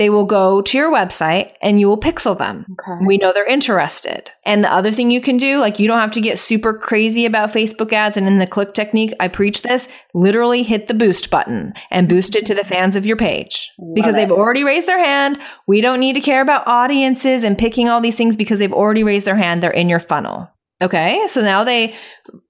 [0.00, 2.64] they will go to your website and you will pixel them.
[2.72, 3.04] Okay.
[3.04, 4.30] We know they're interested.
[4.46, 7.26] And the other thing you can do, like you don't have to get super crazy
[7.26, 11.30] about Facebook ads and in the click technique, I preach this, literally hit the boost
[11.30, 14.16] button and boost it to the fans of your page because it.
[14.16, 15.38] they've already raised their hand.
[15.66, 19.04] We don't need to care about audiences and picking all these things because they've already
[19.04, 19.62] raised their hand.
[19.62, 20.48] They're in your funnel.
[20.80, 21.26] Okay.
[21.26, 21.94] So now they,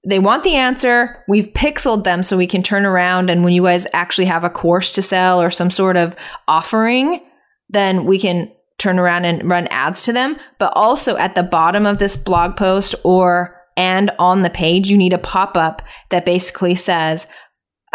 [0.07, 1.21] they want the answer.
[1.27, 3.29] We've pixeled them so we can turn around.
[3.29, 6.15] And when you guys actually have a course to sell or some sort of
[6.47, 7.19] offering,
[7.71, 10.37] then we can turn around and run ads to them.
[10.59, 14.97] But also at the bottom of this blog post or and on the page, you
[14.97, 17.27] need a pop up that basically says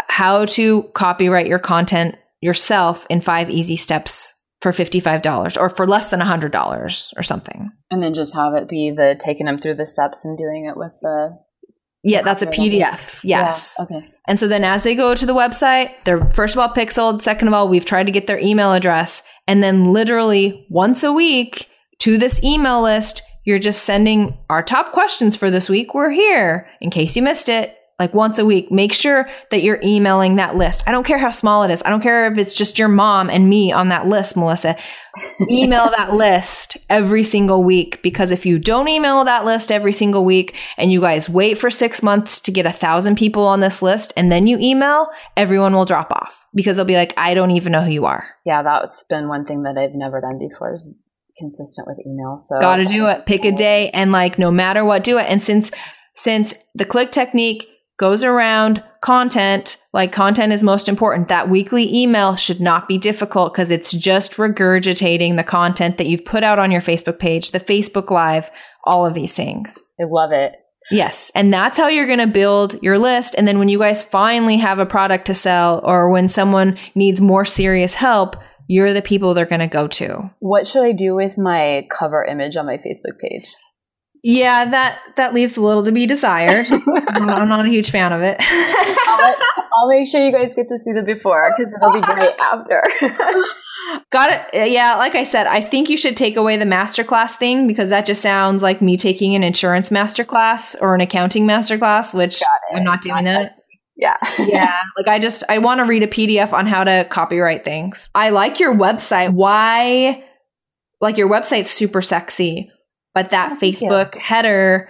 [0.07, 6.09] how to copyright your content yourself in five easy steps for $55 or for less
[6.09, 7.71] than $100 or something.
[7.91, 10.77] And then just have it be the taking them through the steps and doing it
[10.77, 11.37] with the.
[12.03, 13.21] Yeah, that's a PDF.
[13.23, 13.75] Yes.
[13.77, 14.13] Yeah, okay.
[14.27, 17.21] And so then as they go to the website, they're first of all pixeled.
[17.21, 19.23] Second of all, we've tried to get their email address.
[19.47, 24.91] And then literally once a week to this email list, you're just sending our top
[24.91, 25.93] questions for this week.
[25.93, 28.71] We're here in case you missed it like once a week.
[28.71, 30.83] Make sure that you're emailing that list.
[30.87, 31.81] I don't care how small it is.
[31.83, 34.75] I don't care if it's just your mom and me on that list, Melissa.
[35.49, 40.23] email that list every single week because if you don't email that list every single
[40.23, 43.81] week and you guys wait for six months to get a thousand people on this
[43.81, 47.51] list and then you email, everyone will drop off because they'll be like, I don't
[47.51, 48.27] even know who you are.
[48.45, 50.87] Yeah, that's been one thing that I've never done before is
[51.35, 52.37] consistent with email.
[52.37, 53.25] So gotta do it.
[53.25, 55.25] Pick a day and like no matter what, do it.
[55.27, 55.71] And since
[56.15, 61.27] since the click technique goes around content, like content is most important.
[61.27, 66.25] That weekly email should not be difficult because it's just regurgitating the content that you've
[66.25, 68.51] put out on your Facebook page, the Facebook Live,
[68.83, 69.77] all of these things.
[69.99, 70.55] I love it.
[70.91, 71.31] Yes.
[71.35, 73.35] And that's how you're going to build your list.
[73.37, 77.19] And then when you guys finally have a product to sell or when someone needs
[77.19, 80.29] more serious help, you're the people they're going to go to.
[80.39, 83.47] What should I do with my cover image on my Facebook page?
[84.23, 86.67] Yeah, that that leaves a little to be desired.
[86.71, 88.37] I'm not a huge fan of it.
[88.39, 89.35] I'll,
[89.77, 92.83] I'll, make sure you guys get to see the before because it'll be great after.
[94.11, 94.61] Got it.
[94.61, 97.89] Uh, yeah, like I said, I think you should take away the masterclass thing because
[97.89, 102.41] that just sounds like me taking an insurance masterclass or an accounting masterclass, which
[102.73, 103.57] I'm not doing that.
[103.95, 104.17] Yeah.
[104.39, 104.81] yeah.
[104.97, 108.09] Like I just I want to read a PDF on how to copyright things.
[108.13, 109.33] I like your website.
[109.33, 110.23] Why
[111.01, 112.71] like your website's super sexy
[113.17, 114.87] but that oh, Facebook header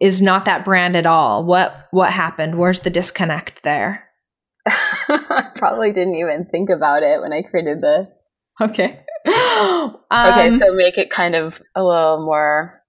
[0.00, 1.44] is not that brand at all.
[1.44, 2.58] What what happened?
[2.58, 4.08] Where's the disconnect there?
[4.66, 8.08] I probably didn't even think about it when I created the.
[8.60, 9.04] Okay.
[9.26, 12.82] um, okay, so make it kind of a little more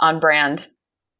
[0.00, 0.66] on brand.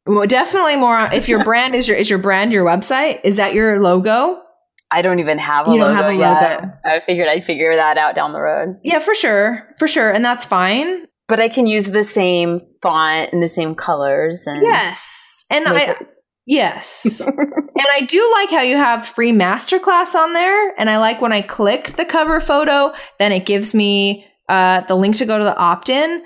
[0.06, 0.98] Well, definitely more.
[1.12, 4.42] If your brand is your is your brand your website, is that your logo?
[4.90, 5.78] I don't even have a logo.
[5.78, 6.72] you don't have a logo.
[6.84, 8.80] I figured I'd figure that out down the road.
[8.82, 13.32] Yeah, for sure, for sure, and that's fine but I can use the same font
[13.32, 16.06] and the same colors and yes, and I it-
[16.44, 21.22] yes, and I do like how you have free masterclass on there, and I like
[21.22, 25.38] when I click the cover photo, then it gives me uh, the link to go
[25.38, 26.22] to the opt in.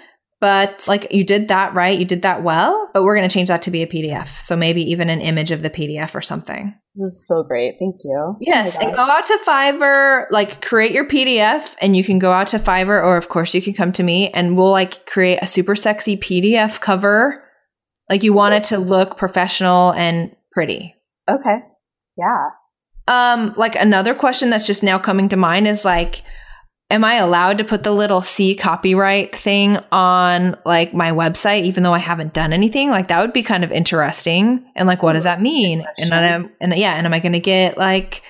[0.46, 2.88] But like you did that right, you did that well.
[2.94, 5.50] But we're going to change that to be a PDF, so maybe even an image
[5.50, 6.72] of the PDF or something.
[6.94, 7.74] This is so great.
[7.80, 8.36] Thank you.
[8.40, 8.78] Yes.
[8.80, 12.46] Oh and go out to Fiverr, like create your PDF and you can go out
[12.48, 15.48] to Fiverr or of course you can come to me and we'll like create a
[15.48, 17.42] super sexy PDF cover.
[18.08, 20.94] Like you want it to look professional and pretty.
[21.28, 21.58] Okay.
[22.16, 22.50] Yeah.
[23.08, 26.22] Um, like another question that's just now coming to mind is like,
[26.90, 31.82] am I allowed to put the little C copyright thing on like my website, even
[31.82, 32.90] though I haven't done anything?
[32.90, 34.64] Like that would be kind of interesting.
[34.76, 35.84] And like, what does that mean?
[35.98, 38.22] And then and yeah, and am I going to get like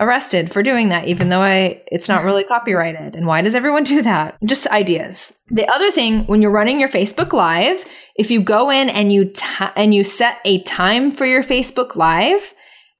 [0.00, 3.14] arrested for doing that, even though I it's not really copyrighted?
[3.14, 4.36] And why does everyone do that?
[4.44, 5.38] Just ideas.
[5.48, 7.84] The other thing, when you're running your Facebook Live,
[8.16, 11.94] if you go in and you t- and you set a time for your Facebook
[11.94, 12.52] Live,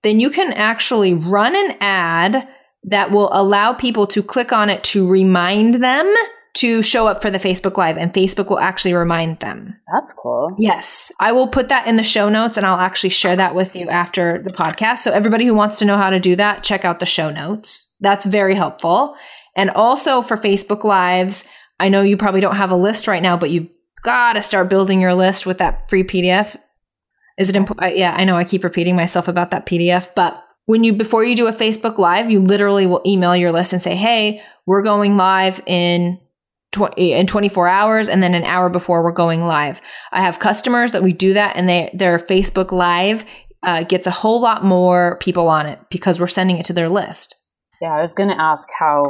[0.02, 2.48] then you can actually run an ad
[2.84, 6.12] that will allow people to click on it to remind them
[6.54, 9.74] to show up for the Facebook Live and Facebook will actually remind them.
[9.92, 10.48] That's cool.
[10.58, 11.10] Yes.
[11.18, 13.88] I will put that in the show notes and I'll actually share that with you
[13.88, 14.98] after the podcast.
[14.98, 17.90] So everybody who wants to know how to do that, check out the show notes.
[18.00, 19.16] That's very helpful.
[19.56, 21.48] And also for Facebook Lives,
[21.80, 23.68] I know you probably don't have a list right now, but you've
[24.02, 26.56] got to start building your list with that free PDF.
[27.38, 27.92] Is it important?
[27.92, 31.24] Uh, yeah, I know I keep repeating myself about that PDF, but when you before
[31.24, 34.82] you do a Facebook live, you literally will email your list and say, "Hey, we're
[34.82, 36.20] going live in
[36.72, 39.80] tw- in 24 hours and then an hour before we're going live."
[40.12, 43.24] I have customers that we do that and they their Facebook live
[43.62, 46.88] uh, gets a whole lot more people on it because we're sending it to their
[46.88, 47.36] list.
[47.80, 49.06] Yeah, I was going to ask how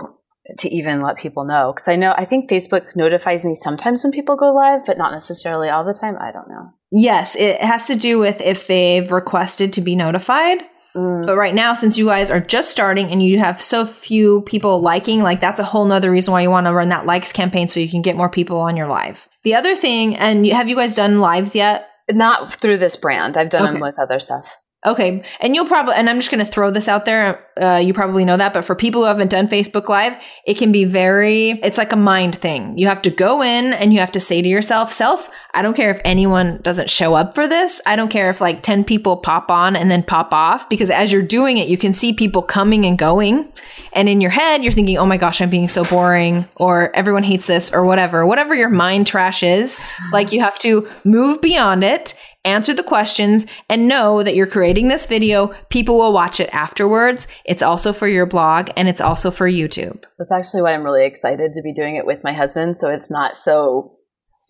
[0.59, 4.13] to even let people know because I know I think Facebook notifies me sometimes when
[4.13, 6.17] people go live, but not necessarily all the time.
[6.21, 6.71] I don't know.
[6.91, 10.63] Yes, it has to do with if they've requested to be notified.
[10.95, 11.25] Mm.
[11.27, 14.81] But right now, since you guys are just starting and you have so few people
[14.81, 17.69] liking, like that's a whole nother reason why you want to run that likes campaign
[17.69, 19.29] so you can get more people on your live.
[19.45, 21.89] The other thing, and have you guys done lives yet?
[22.11, 23.37] Not through this brand.
[23.37, 23.73] I've done okay.
[23.73, 24.59] them with other stuff.
[24.85, 25.23] Okay.
[25.39, 27.47] And you'll probably, and I'm just going to throw this out there.
[27.61, 30.73] Uh, you probably know that, but for people who haven't done Facebook Live, it can
[30.73, 32.77] be very, it's like a mind thing.
[32.77, 35.75] You have to go in and you have to say to yourself, self, I don't
[35.75, 37.81] care if anyone doesn't show up for this.
[37.87, 41.13] I don't care if like 10 people pop on and then pop off because as
[41.13, 43.53] you're doing it, you can see people coming and going.
[43.93, 47.23] And in your head, you're thinking, oh my gosh, I'm being so boring or everyone
[47.23, 49.79] hates this or whatever, whatever your mind trash is.
[50.11, 52.15] Like you have to move beyond it
[52.45, 55.55] answer the questions, and know that you're creating this video.
[55.69, 57.27] People will watch it afterwards.
[57.45, 60.05] It's also for your blog and it's also for YouTube.
[60.19, 62.79] That's actually why I'm really excited to be doing it with my husband.
[62.79, 63.93] So it's not so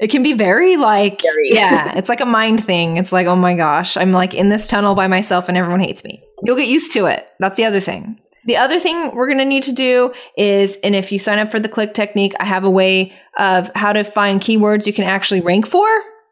[0.00, 1.50] It can be very like, Scary.
[1.52, 2.96] yeah, it's like a mind thing.
[2.96, 6.02] It's like, oh my gosh, I'm like in this tunnel by myself and everyone hates
[6.04, 6.22] me.
[6.44, 7.28] You'll get used to it.
[7.38, 8.18] That's the other thing.
[8.46, 11.48] The other thing we're going to need to do is, and if you sign up
[11.48, 15.04] for the click technique, I have a way of how to find keywords you can
[15.04, 15.86] actually rank for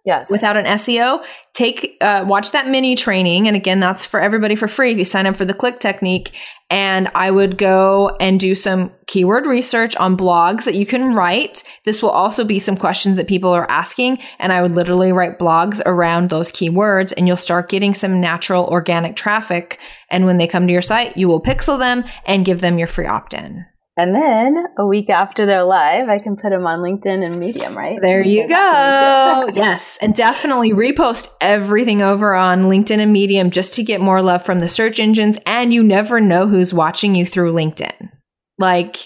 [0.04, 0.30] Yes.
[0.30, 1.24] without an SEO.
[1.52, 3.46] Take, uh, watch that mini training.
[3.46, 6.32] And again, that's for everybody for free if you sign up for the click technique.
[6.70, 11.64] And I would go and do some keyword research on blogs that you can write.
[11.84, 14.20] This will also be some questions that people are asking.
[14.38, 18.66] And I would literally write blogs around those keywords and you'll start getting some natural
[18.66, 19.80] organic traffic.
[20.10, 22.86] And when they come to your site, you will pixel them and give them your
[22.86, 23.66] free opt in.
[24.00, 27.76] And then a week after they're live, I can put them on LinkedIn and Medium,
[27.76, 27.98] right?
[28.00, 29.50] There you go.
[29.54, 29.98] yes.
[30.00, 34.58] And definitely repost everything over on LinkedIn and Medium just to get more love from
[34.58, 35.38] the search engines.
[35.44, 38.10] And you never know who's watching you through LinkedIn.
[38.58, 38.96] Like,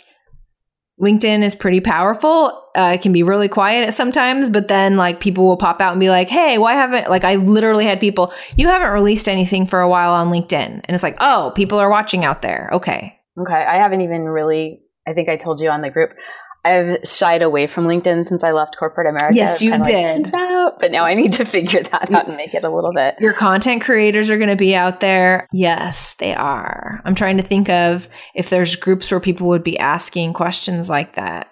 [1.01, 2.69] LinkedIn is pretty powerful.
[2.77, 5.93] Uh, it can be really quiet at sometimes, but then like people will pop out
[5.93, 9.67] and be like, "Hey, why haven't like I literally had people, you haven't released anything
[9.67, 13.19] for a while on LinkedIn." And it's like, "Oh, people are watching out there." Okay.
[13.39, 13.55] Okay.
[13.55, 16.15] I haven't even really, I think I told you on the group,
[16.65, 19.37] I've shied away from LinkedIn since I left corporate America.
[19.37, 20.25] Yes, you Kinda did.
[20.25, 20.79] "Peace out.
[20.79, 23.17] But now I need to figure that out and make it a little bit.
[23.21, 25.47] Your content creators are going to be out there.
[25.53, 27.03] Yes, they are.
[27.05, 31.17] I'm trying to think of if there's groups where people would be asking questions like
[31.17, 31.49] that.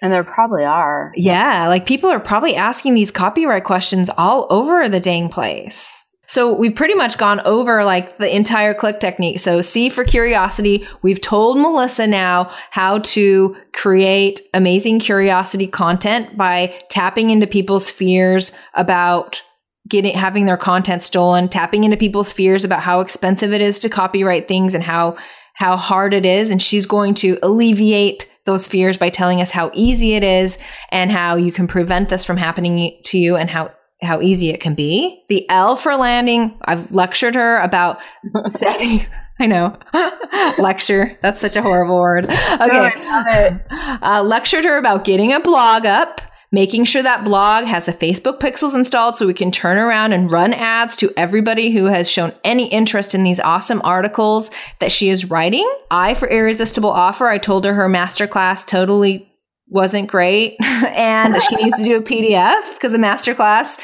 [0.00, 1.10] And there probably are.
[1.16, 6.06] Yeah, like people are probably asking these copyright questions all over the dang place.
[6.28, 9.40] So we've pretty much gone over like the entire click technique.
[9.40, 10.86] So C for curiosity.
[11.00, 18.52] We've told Melissa now how to create amazing curiosity content by tapping into people's fears
[18.74, 19.42] about
[19.88, 23.88] getting having their content stolen, tapping into people's fears about how expensive it is to
[23.88, 25.16] copyright things and how
[25.54, 29.72] how hard it is and she's going to alleviate those fears by telling us how
[29.74, 30.56] easy it is
[30.92, 33.68] and how you can prevent this from happening to you and how
[34.02, 35.22] how easy it can be.
[35.28, 38.00] The L for landing, I've lectured her about
[38.50, 39.06] setting
[39.38, 39.76] I know.
[40.58, 41.16] Lecture.
[41.22, 42.26] That's such a horrible word.
[42.28, 43.60] Okay.
[43.70, 46.20] Uh, lectured her about getting a blog up,
[46.50, 50.32] making sure that blog has the Facebook pixels installed so we can turn around and
[50.32, 55.08] run ads to everybody who has shown any interest in these awesome articles that she
[55.08, 55.70] is writing.
[55.90, 59.27] I, for Irresistible Offer, I told her her masterclass totally
[59.70, 63.78] wasn't great and she needs to do a PDF because a masterclass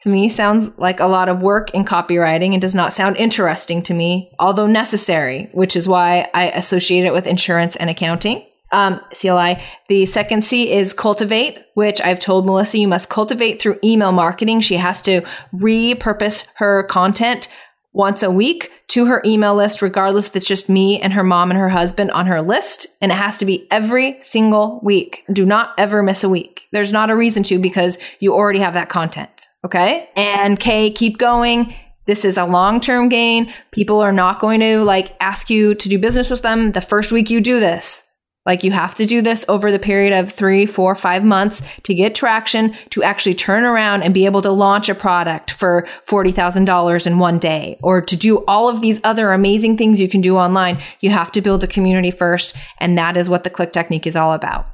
[0.00, 3.82] to me sounds like a lot of work in copyrighting and does not sound interesting
[3.82, 8.46] to me, although necessary, which is why I associate it with insurance and accounting.
[8.72, 9.60] Um, CLI.
[9.88, 14.60] The second C is cultivate, which I've told Melissa you must cultivate through email marketing.
[14.60, 15.22] She has to
[15.52, 17.48] repurpose her content
[17.92, 21.50] once a week to her email list, regardless if it's just me and her mom
[21.50, 22.86] and her husband on her list.
[23.00, 25.24] And it has to be every single week.
[25.32, 26.68] Do not ever miss a week.
[26.72, 29.46] There's not a reason to because you already have that content.
[29.64, 30.08] Okay.
[30.16, 31.74] And K, keep going.
[32.06, 33.52] This is a long term gain.
[33.70, 37.12] People are not going to like ask you to do business with them the first
[37.12, 38.09] week you do this.
[38.46, 41.94] Like you have to do this over the period of three, four, five months to
[41.94, 47.06] get traction to actually turn around and be able to launch a product for $40,000
[47.06, 50.38] in one day or to do all of these other amazing things you can do
[50.38, 50.82] online.
[51.00, 52.56] You have to build a community first.
[52.78, 54.66] And that is what the click technique is all about.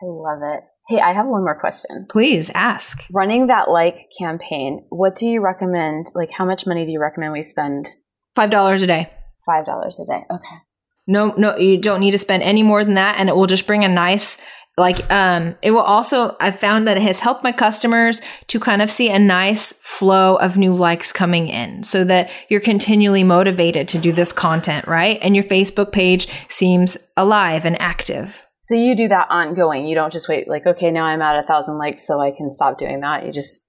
[0.00, 0.62] I love it.
[0.86, 2.06] Hey, I have one more question.
[2.10, 3.04] Please ask.
[3.10, 6.08] Running that like campaign, what do you recommend?
[6.14, 7.88] Like, how much money do you recommend we spend?
[8.36, 9.10] $5 a day.
[9.48, 10.24] $5 a day.
[10.30, 10.56] Okay.
[11.06, 13.16] No, no, you don't need to spend any more than that.
[13.18, 14.40] And it will just bring a nice,
[14.78, 18.80] like, um, it will also, I found that it has helped my customers to kind
[18.80, 23.86] of see a nice flow of new likes coming in so that you're continually motivated
[23.88, 25.18] to do this content, right?
[25.20, 28.46] And your Facebook page seems alive and active.
[28.62, 29.86] So you do that ongoing.
[29.86, 32.50] You don't just wait, like, okay, now I'm at a thousand likes, so I can
[32.50, 33.26] stop doing that.
[33.26, 33.62] You just,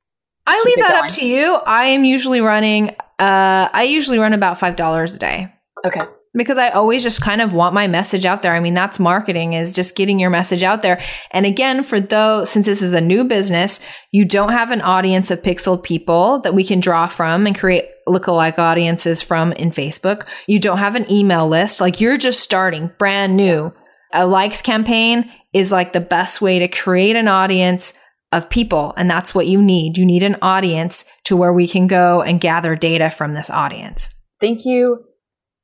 [0.47, 1.03] I leave that going.
[1.03, 1.55] up to you.
[1.67, 5.53] I am usually running, uh, I usually run about $5 a day.
[5.85, 6.03] okay.
[6.35, 8.53] Because I always just kind of want my message out there.
[8.53, 11.01] I mean, that's marketing is just getting your message out there.
[11.31, 13.79] And again, for those, since this is a new business,
[14.11, 17.85] you don't have an audience of pixeled people that we can draw from and create
[18.07, 20.27] lookalike audiences from in Facebook.
[20.47, 21.79] You don't have an email list.
[21.79, 23.73] Like you're just starting brand new.
[24.13, 27.93] A likes campaign is like the best way to create an audience
[28.31, 28.93] of people.
[28.97, 29.97] And that's what you need.
[29.97, 34.13] You need an audience to where we can go and gather data from this audience.
[34.41, 35.05] Thank you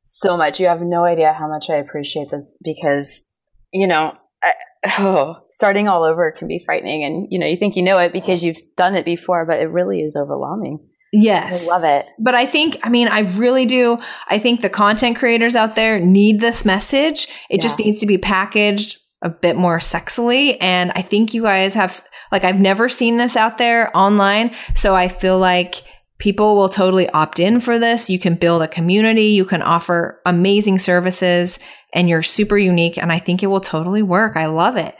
[0.03, 0.59] so much.
[0.59, 3.23] You have no idea how much I appreciate this because,
[3.71, 4.53] you know, I,
[4.99, 7.03] oh, starting all over can be frightening.
[7.03, 9.67] And, you know, you think you know it because you've done it before, but it
[9.67, 10.79] really is overwhelming.
[11.13, 11.63] Yes.
[11.63, 12.05] I love it.
[12.19, 13.97] But I think, I mean, I really do.
[14.29, 17.27] I think the content creators out there need this message.
[17.49, 20.57] It just needs to be packaged a bit more sexily.
[20.61, 24.55] And I think you guys have, like, I've never seen this out there online.
[24.75, 25.83] So I feel like
[26.21, 28.07] people will totally opt in for this.
[28.07, 31.57] You can build a community, you can offer amazing services,
[31.93, 32.97] and you're super unique.
[32.97, 34.37] And I think it will totally work.
[34.37, 34.95] I love it.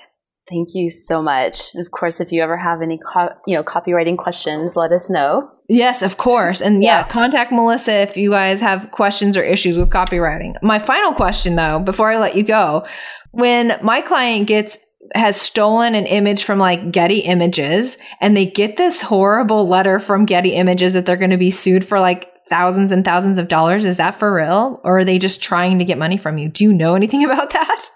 [0.50, 1.62] Thank you so much.
[1.76, 5.48] Of course, if you ever have any, co- you know, copyrighting questions, let us know.
[5.70, 6.60] Yes, of course.
[6.60, 7.02] And yeah.
[7.02, 10.56] yeah, contact Melissa if you guys have questions or issues with copyrighting.
[10.64, 12.84] My final question though, before I let you go,
[13.30, 14.78] when my client gets
[15.16, 20.26] has stolen an image from like Getty Images and they get this horrible letter from
[20.26, 23.86] Getty Images that they're going to be sued for like thousands and thousands of dollars.
[23.86, 24.82] Is that for real?
[24.84, 26.50] Or are they just trying to get money from you?
[26.50, 27.90] Do you know anything about that?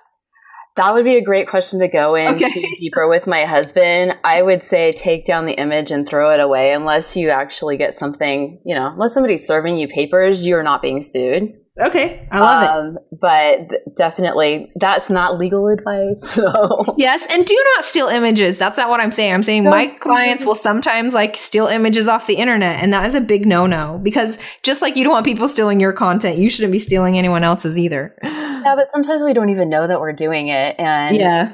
[0.76, 2.76] That would be a great question to go into okay.
[2.80, 4.16] deeper with my husband.
[4.26, 7.97] I would say take down the image and throw it away unless you actually get
[7.97, 11.53] something, you know, unless somebody's serving you papers, you're not being sued.
[11.78, 13.03] Okay, I love um, it.
[13.19, 16.23] But definitely, that's not legal advice.
[16.45, 18.57] So yes, and do not steal images.
[18.57, 19.34] That's not what I'm saying.
[19.34, 23.07] I'm saying Don't my clients will sometimes like steal images off the internet, and that
[23.07, 26.49] is a big no-no because just like you don't want people stealing your content, you
[26.49, 28.17] shouldn't be stealing anyone else's either.
[28.65, 31.53] Yeah, but sometimes we don't even know that we're doing it, and yeah.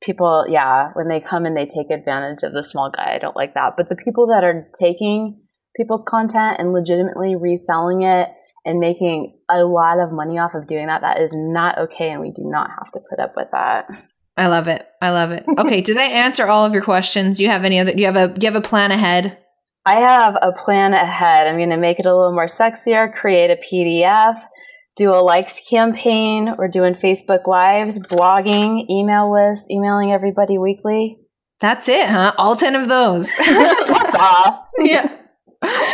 [0.00, 3.34] People, yeah, when they come and they take advantage of the small guy, I don't
[3.34, 3.72] like that.
[3.76, 5.40] But the people that are taking
[5.76, 8.28] people's content and legitimately reselling it
[8.66, 11.00] and making a lot of money off of doing that.
[11.00, 13.86] That is not okay, and we do not have to put up with that.
[14.36, 14.86] I love it.
[15.00, 15.46] I love it.
[15.58, 17.38] Okay, did I answer all of your questions?
[17.38, 17.92] Do you have any other?
[17.92, 18.28] Do you have a?
[18.28, 19.38] Do you have a plan ahead?
[19.86, 21.46] I have a plan ahead.
[21.46, 23.14] I'm going to make it a little more sexier.
[23.14, 24.36] Create a PDF.
[24.96, 26.54] Do a likes campaign.
[26.58, 31.18] We're doing Facebook Lives, blogging, email list, emailing everybody weekly.
[31.60, 32.32] That's it, huh?
[32.36, 33.30] All 10 of those.
[33.36, 34.64] That's all.
[34.78, 35.16] Yeah.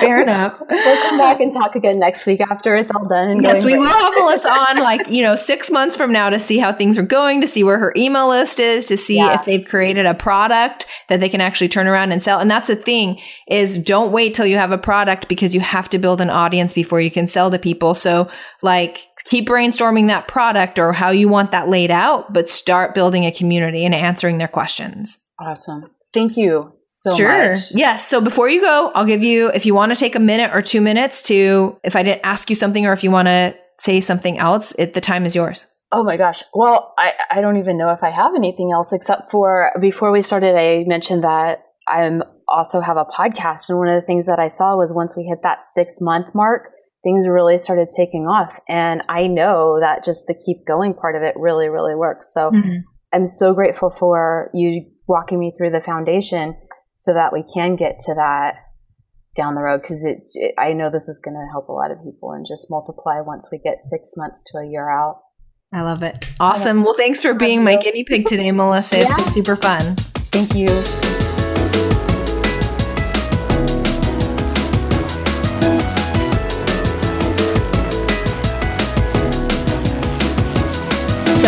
[0.01, 0.61] Fair enough.
[0.68, 3.43] We'll come back and talk again next week after it's all done.
[3.43, 6.59] yes, we will have Melissa on like, you know, six months from now to see
[6.59, 9.35] how things are going, to see where her email list is, to see yeah.
[9.35, 12.41] if they've created a product that they can actually turn around and sell.
[12.41, 15.89] And that's the thing is don't wait till you have a product because you have
[15.91, 17.95] to build an audience before you can sell to people.
[17.95, 18.29] So
[18.62, 23.25] like keep brainstorming that product or how you want that laid out, but start building
[23.25, 25.18] a community and answering their questions.
[25.39, 25.91] Awesome.
[26.12, 27.53] Thank you so sure.
[27.53, 27.72] much.
[27.74, 28.07] Yes.
[28.07, 30.61] So before you go, I'll give you, if you want to take a minute or
[30.61, 34.01] two minutes to, if I didn't ask you something or if you want to say
[34.03, 35.68] something else, it, the time is yours.
[35.90, 36.43] Oh my gosh.
[36.53, 40.20] Well, I, I don't even know if I have anything else except for before we
[40.20, 43.70] started, I mentioned that I'm also have a podcast.
[43.70, 46.34] And one of the things that I saw was once we hit that six month
[46.34, 46.72] mark,
[47.03, 48.61] things really started taking off.
[48.68, 52.28] And I know that just the keep going part of it really, really works.
[52.34, 52.76] So mm-hmm.
[53.12, 56.57] I'm so grateful for you walking me through the foundation
[57.03, 58.55] so that we can get to that
[59.35, 61.91] down the road because it, it, I know this is going to help a lot
[61.91, 65.21] of people and just multiply once we get six months to a year out.
[65.73, 66.25] I love it.
[66.39, 66.85] Awesome.
[66.85, 69.01] Well, thanks for being my guinea pig today, Melissa.
[69.01, 69.97] It's been super fun.
[69.97, 71.22] Thank you.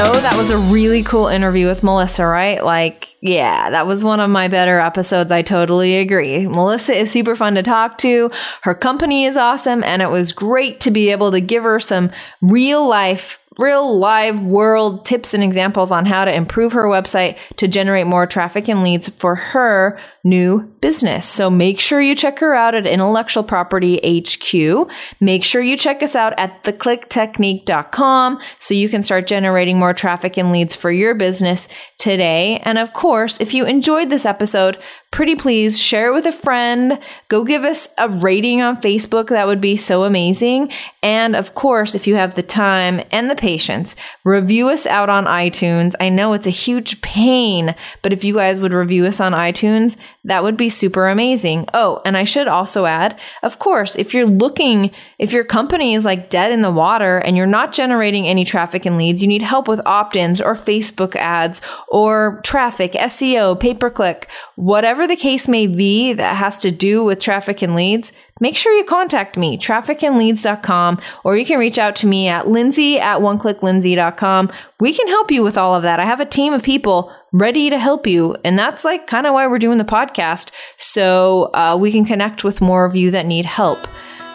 [0.05, 2.63] So that was a really cool interview with Melissa, right?
[2.63, 5.33] Like, yeah, that was one of my better episodes.
[5.33, 6.47] I totally agree.
[6.47, 8.31] Melissa is super fun to talk to.
[8.61, 9.83] Her company is awesome.
[9.83, 12.11] And it was great to be able to give her some
[12.43, 17.69] real life real live world tips and examples on how to improve her website to
[17.69, 21.27] generate more traffic and leads for her new business.
[21.27, 24.91] So make sure you check her out at Intellectual Property HQ.
[25.21, 30.37] Make sure you check us out at theclicktechnique.com so you can start generating more traffic
[30.39, 31.69] and leads for your business
[32.05, 32.59] today.
[32.65, 34.77] And of course, if you enjoyed this episode,
[35.11, 36.99] pretty please share it with a friend.
[37.29, 39.29] Go give us a rating on Facebook.
[39.29, 40.71] That would be so amazing.
[41.03, 45.25] And of course, if you have the time and the patience, review us out on
[45.25, 45.95] iTunes.
[45.99, 49.97] I know it's a huge pain, but if you guys would review us on iTunes,
[50.25, 51.66] that would be super amazing.
[51.75, 56.05] Oh, and I should also add, of course, if you're looking, if your company is
[56.05, 59.43] like dead in the water and you're not generating any traffic and leads, you need
[59.43, 65.47] help with opt-ins or Facebook ads or traffic, SEO, pay per click, whatever the case
[65.47, 69.57] may be that has to do with traffic and leads, make sure you contact me,
[69.57, 74.51] trafficandleads.com, or you can reach out to me at lindsay at oneclicklindsay.com.
[74.80, 76.01] We can help you with all of that.
[76.01, 78.37] I have a team of people ready to help you.
[78.45, 80.51] And that's like kind of why we're doing the podcast.
[80.78, 83.87] So uh, we can connect with more of you that need help.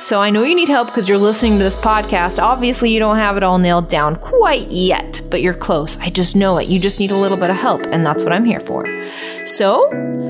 [0.02, 2.42] So I know you need help because you're listening to this podcast.
[2.42, 5.98] Obviously, you don't have it all nailed down quite yet, but you're close.
[5.98, 6.70] I just know it.
[6.70, 8.86] You just need a little bit of help, and that's what I'm here for.
[9.46, 9.90] So,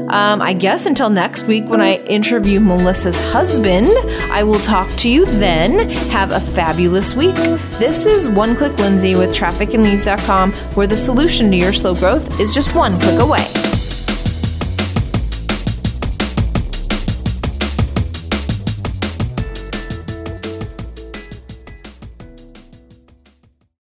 [0.09, 3.89] um, I guess until next week when I interview Melissa's husband,
[4.31, 5.91] I will talk to you then.
[6.09, 7.35] Have a fabulous week.
[7.77, 12.55] This is One Click Lindsay with trafficandleads.com, where the solution to your slow growth is
[12.55, 13.45] just one click away.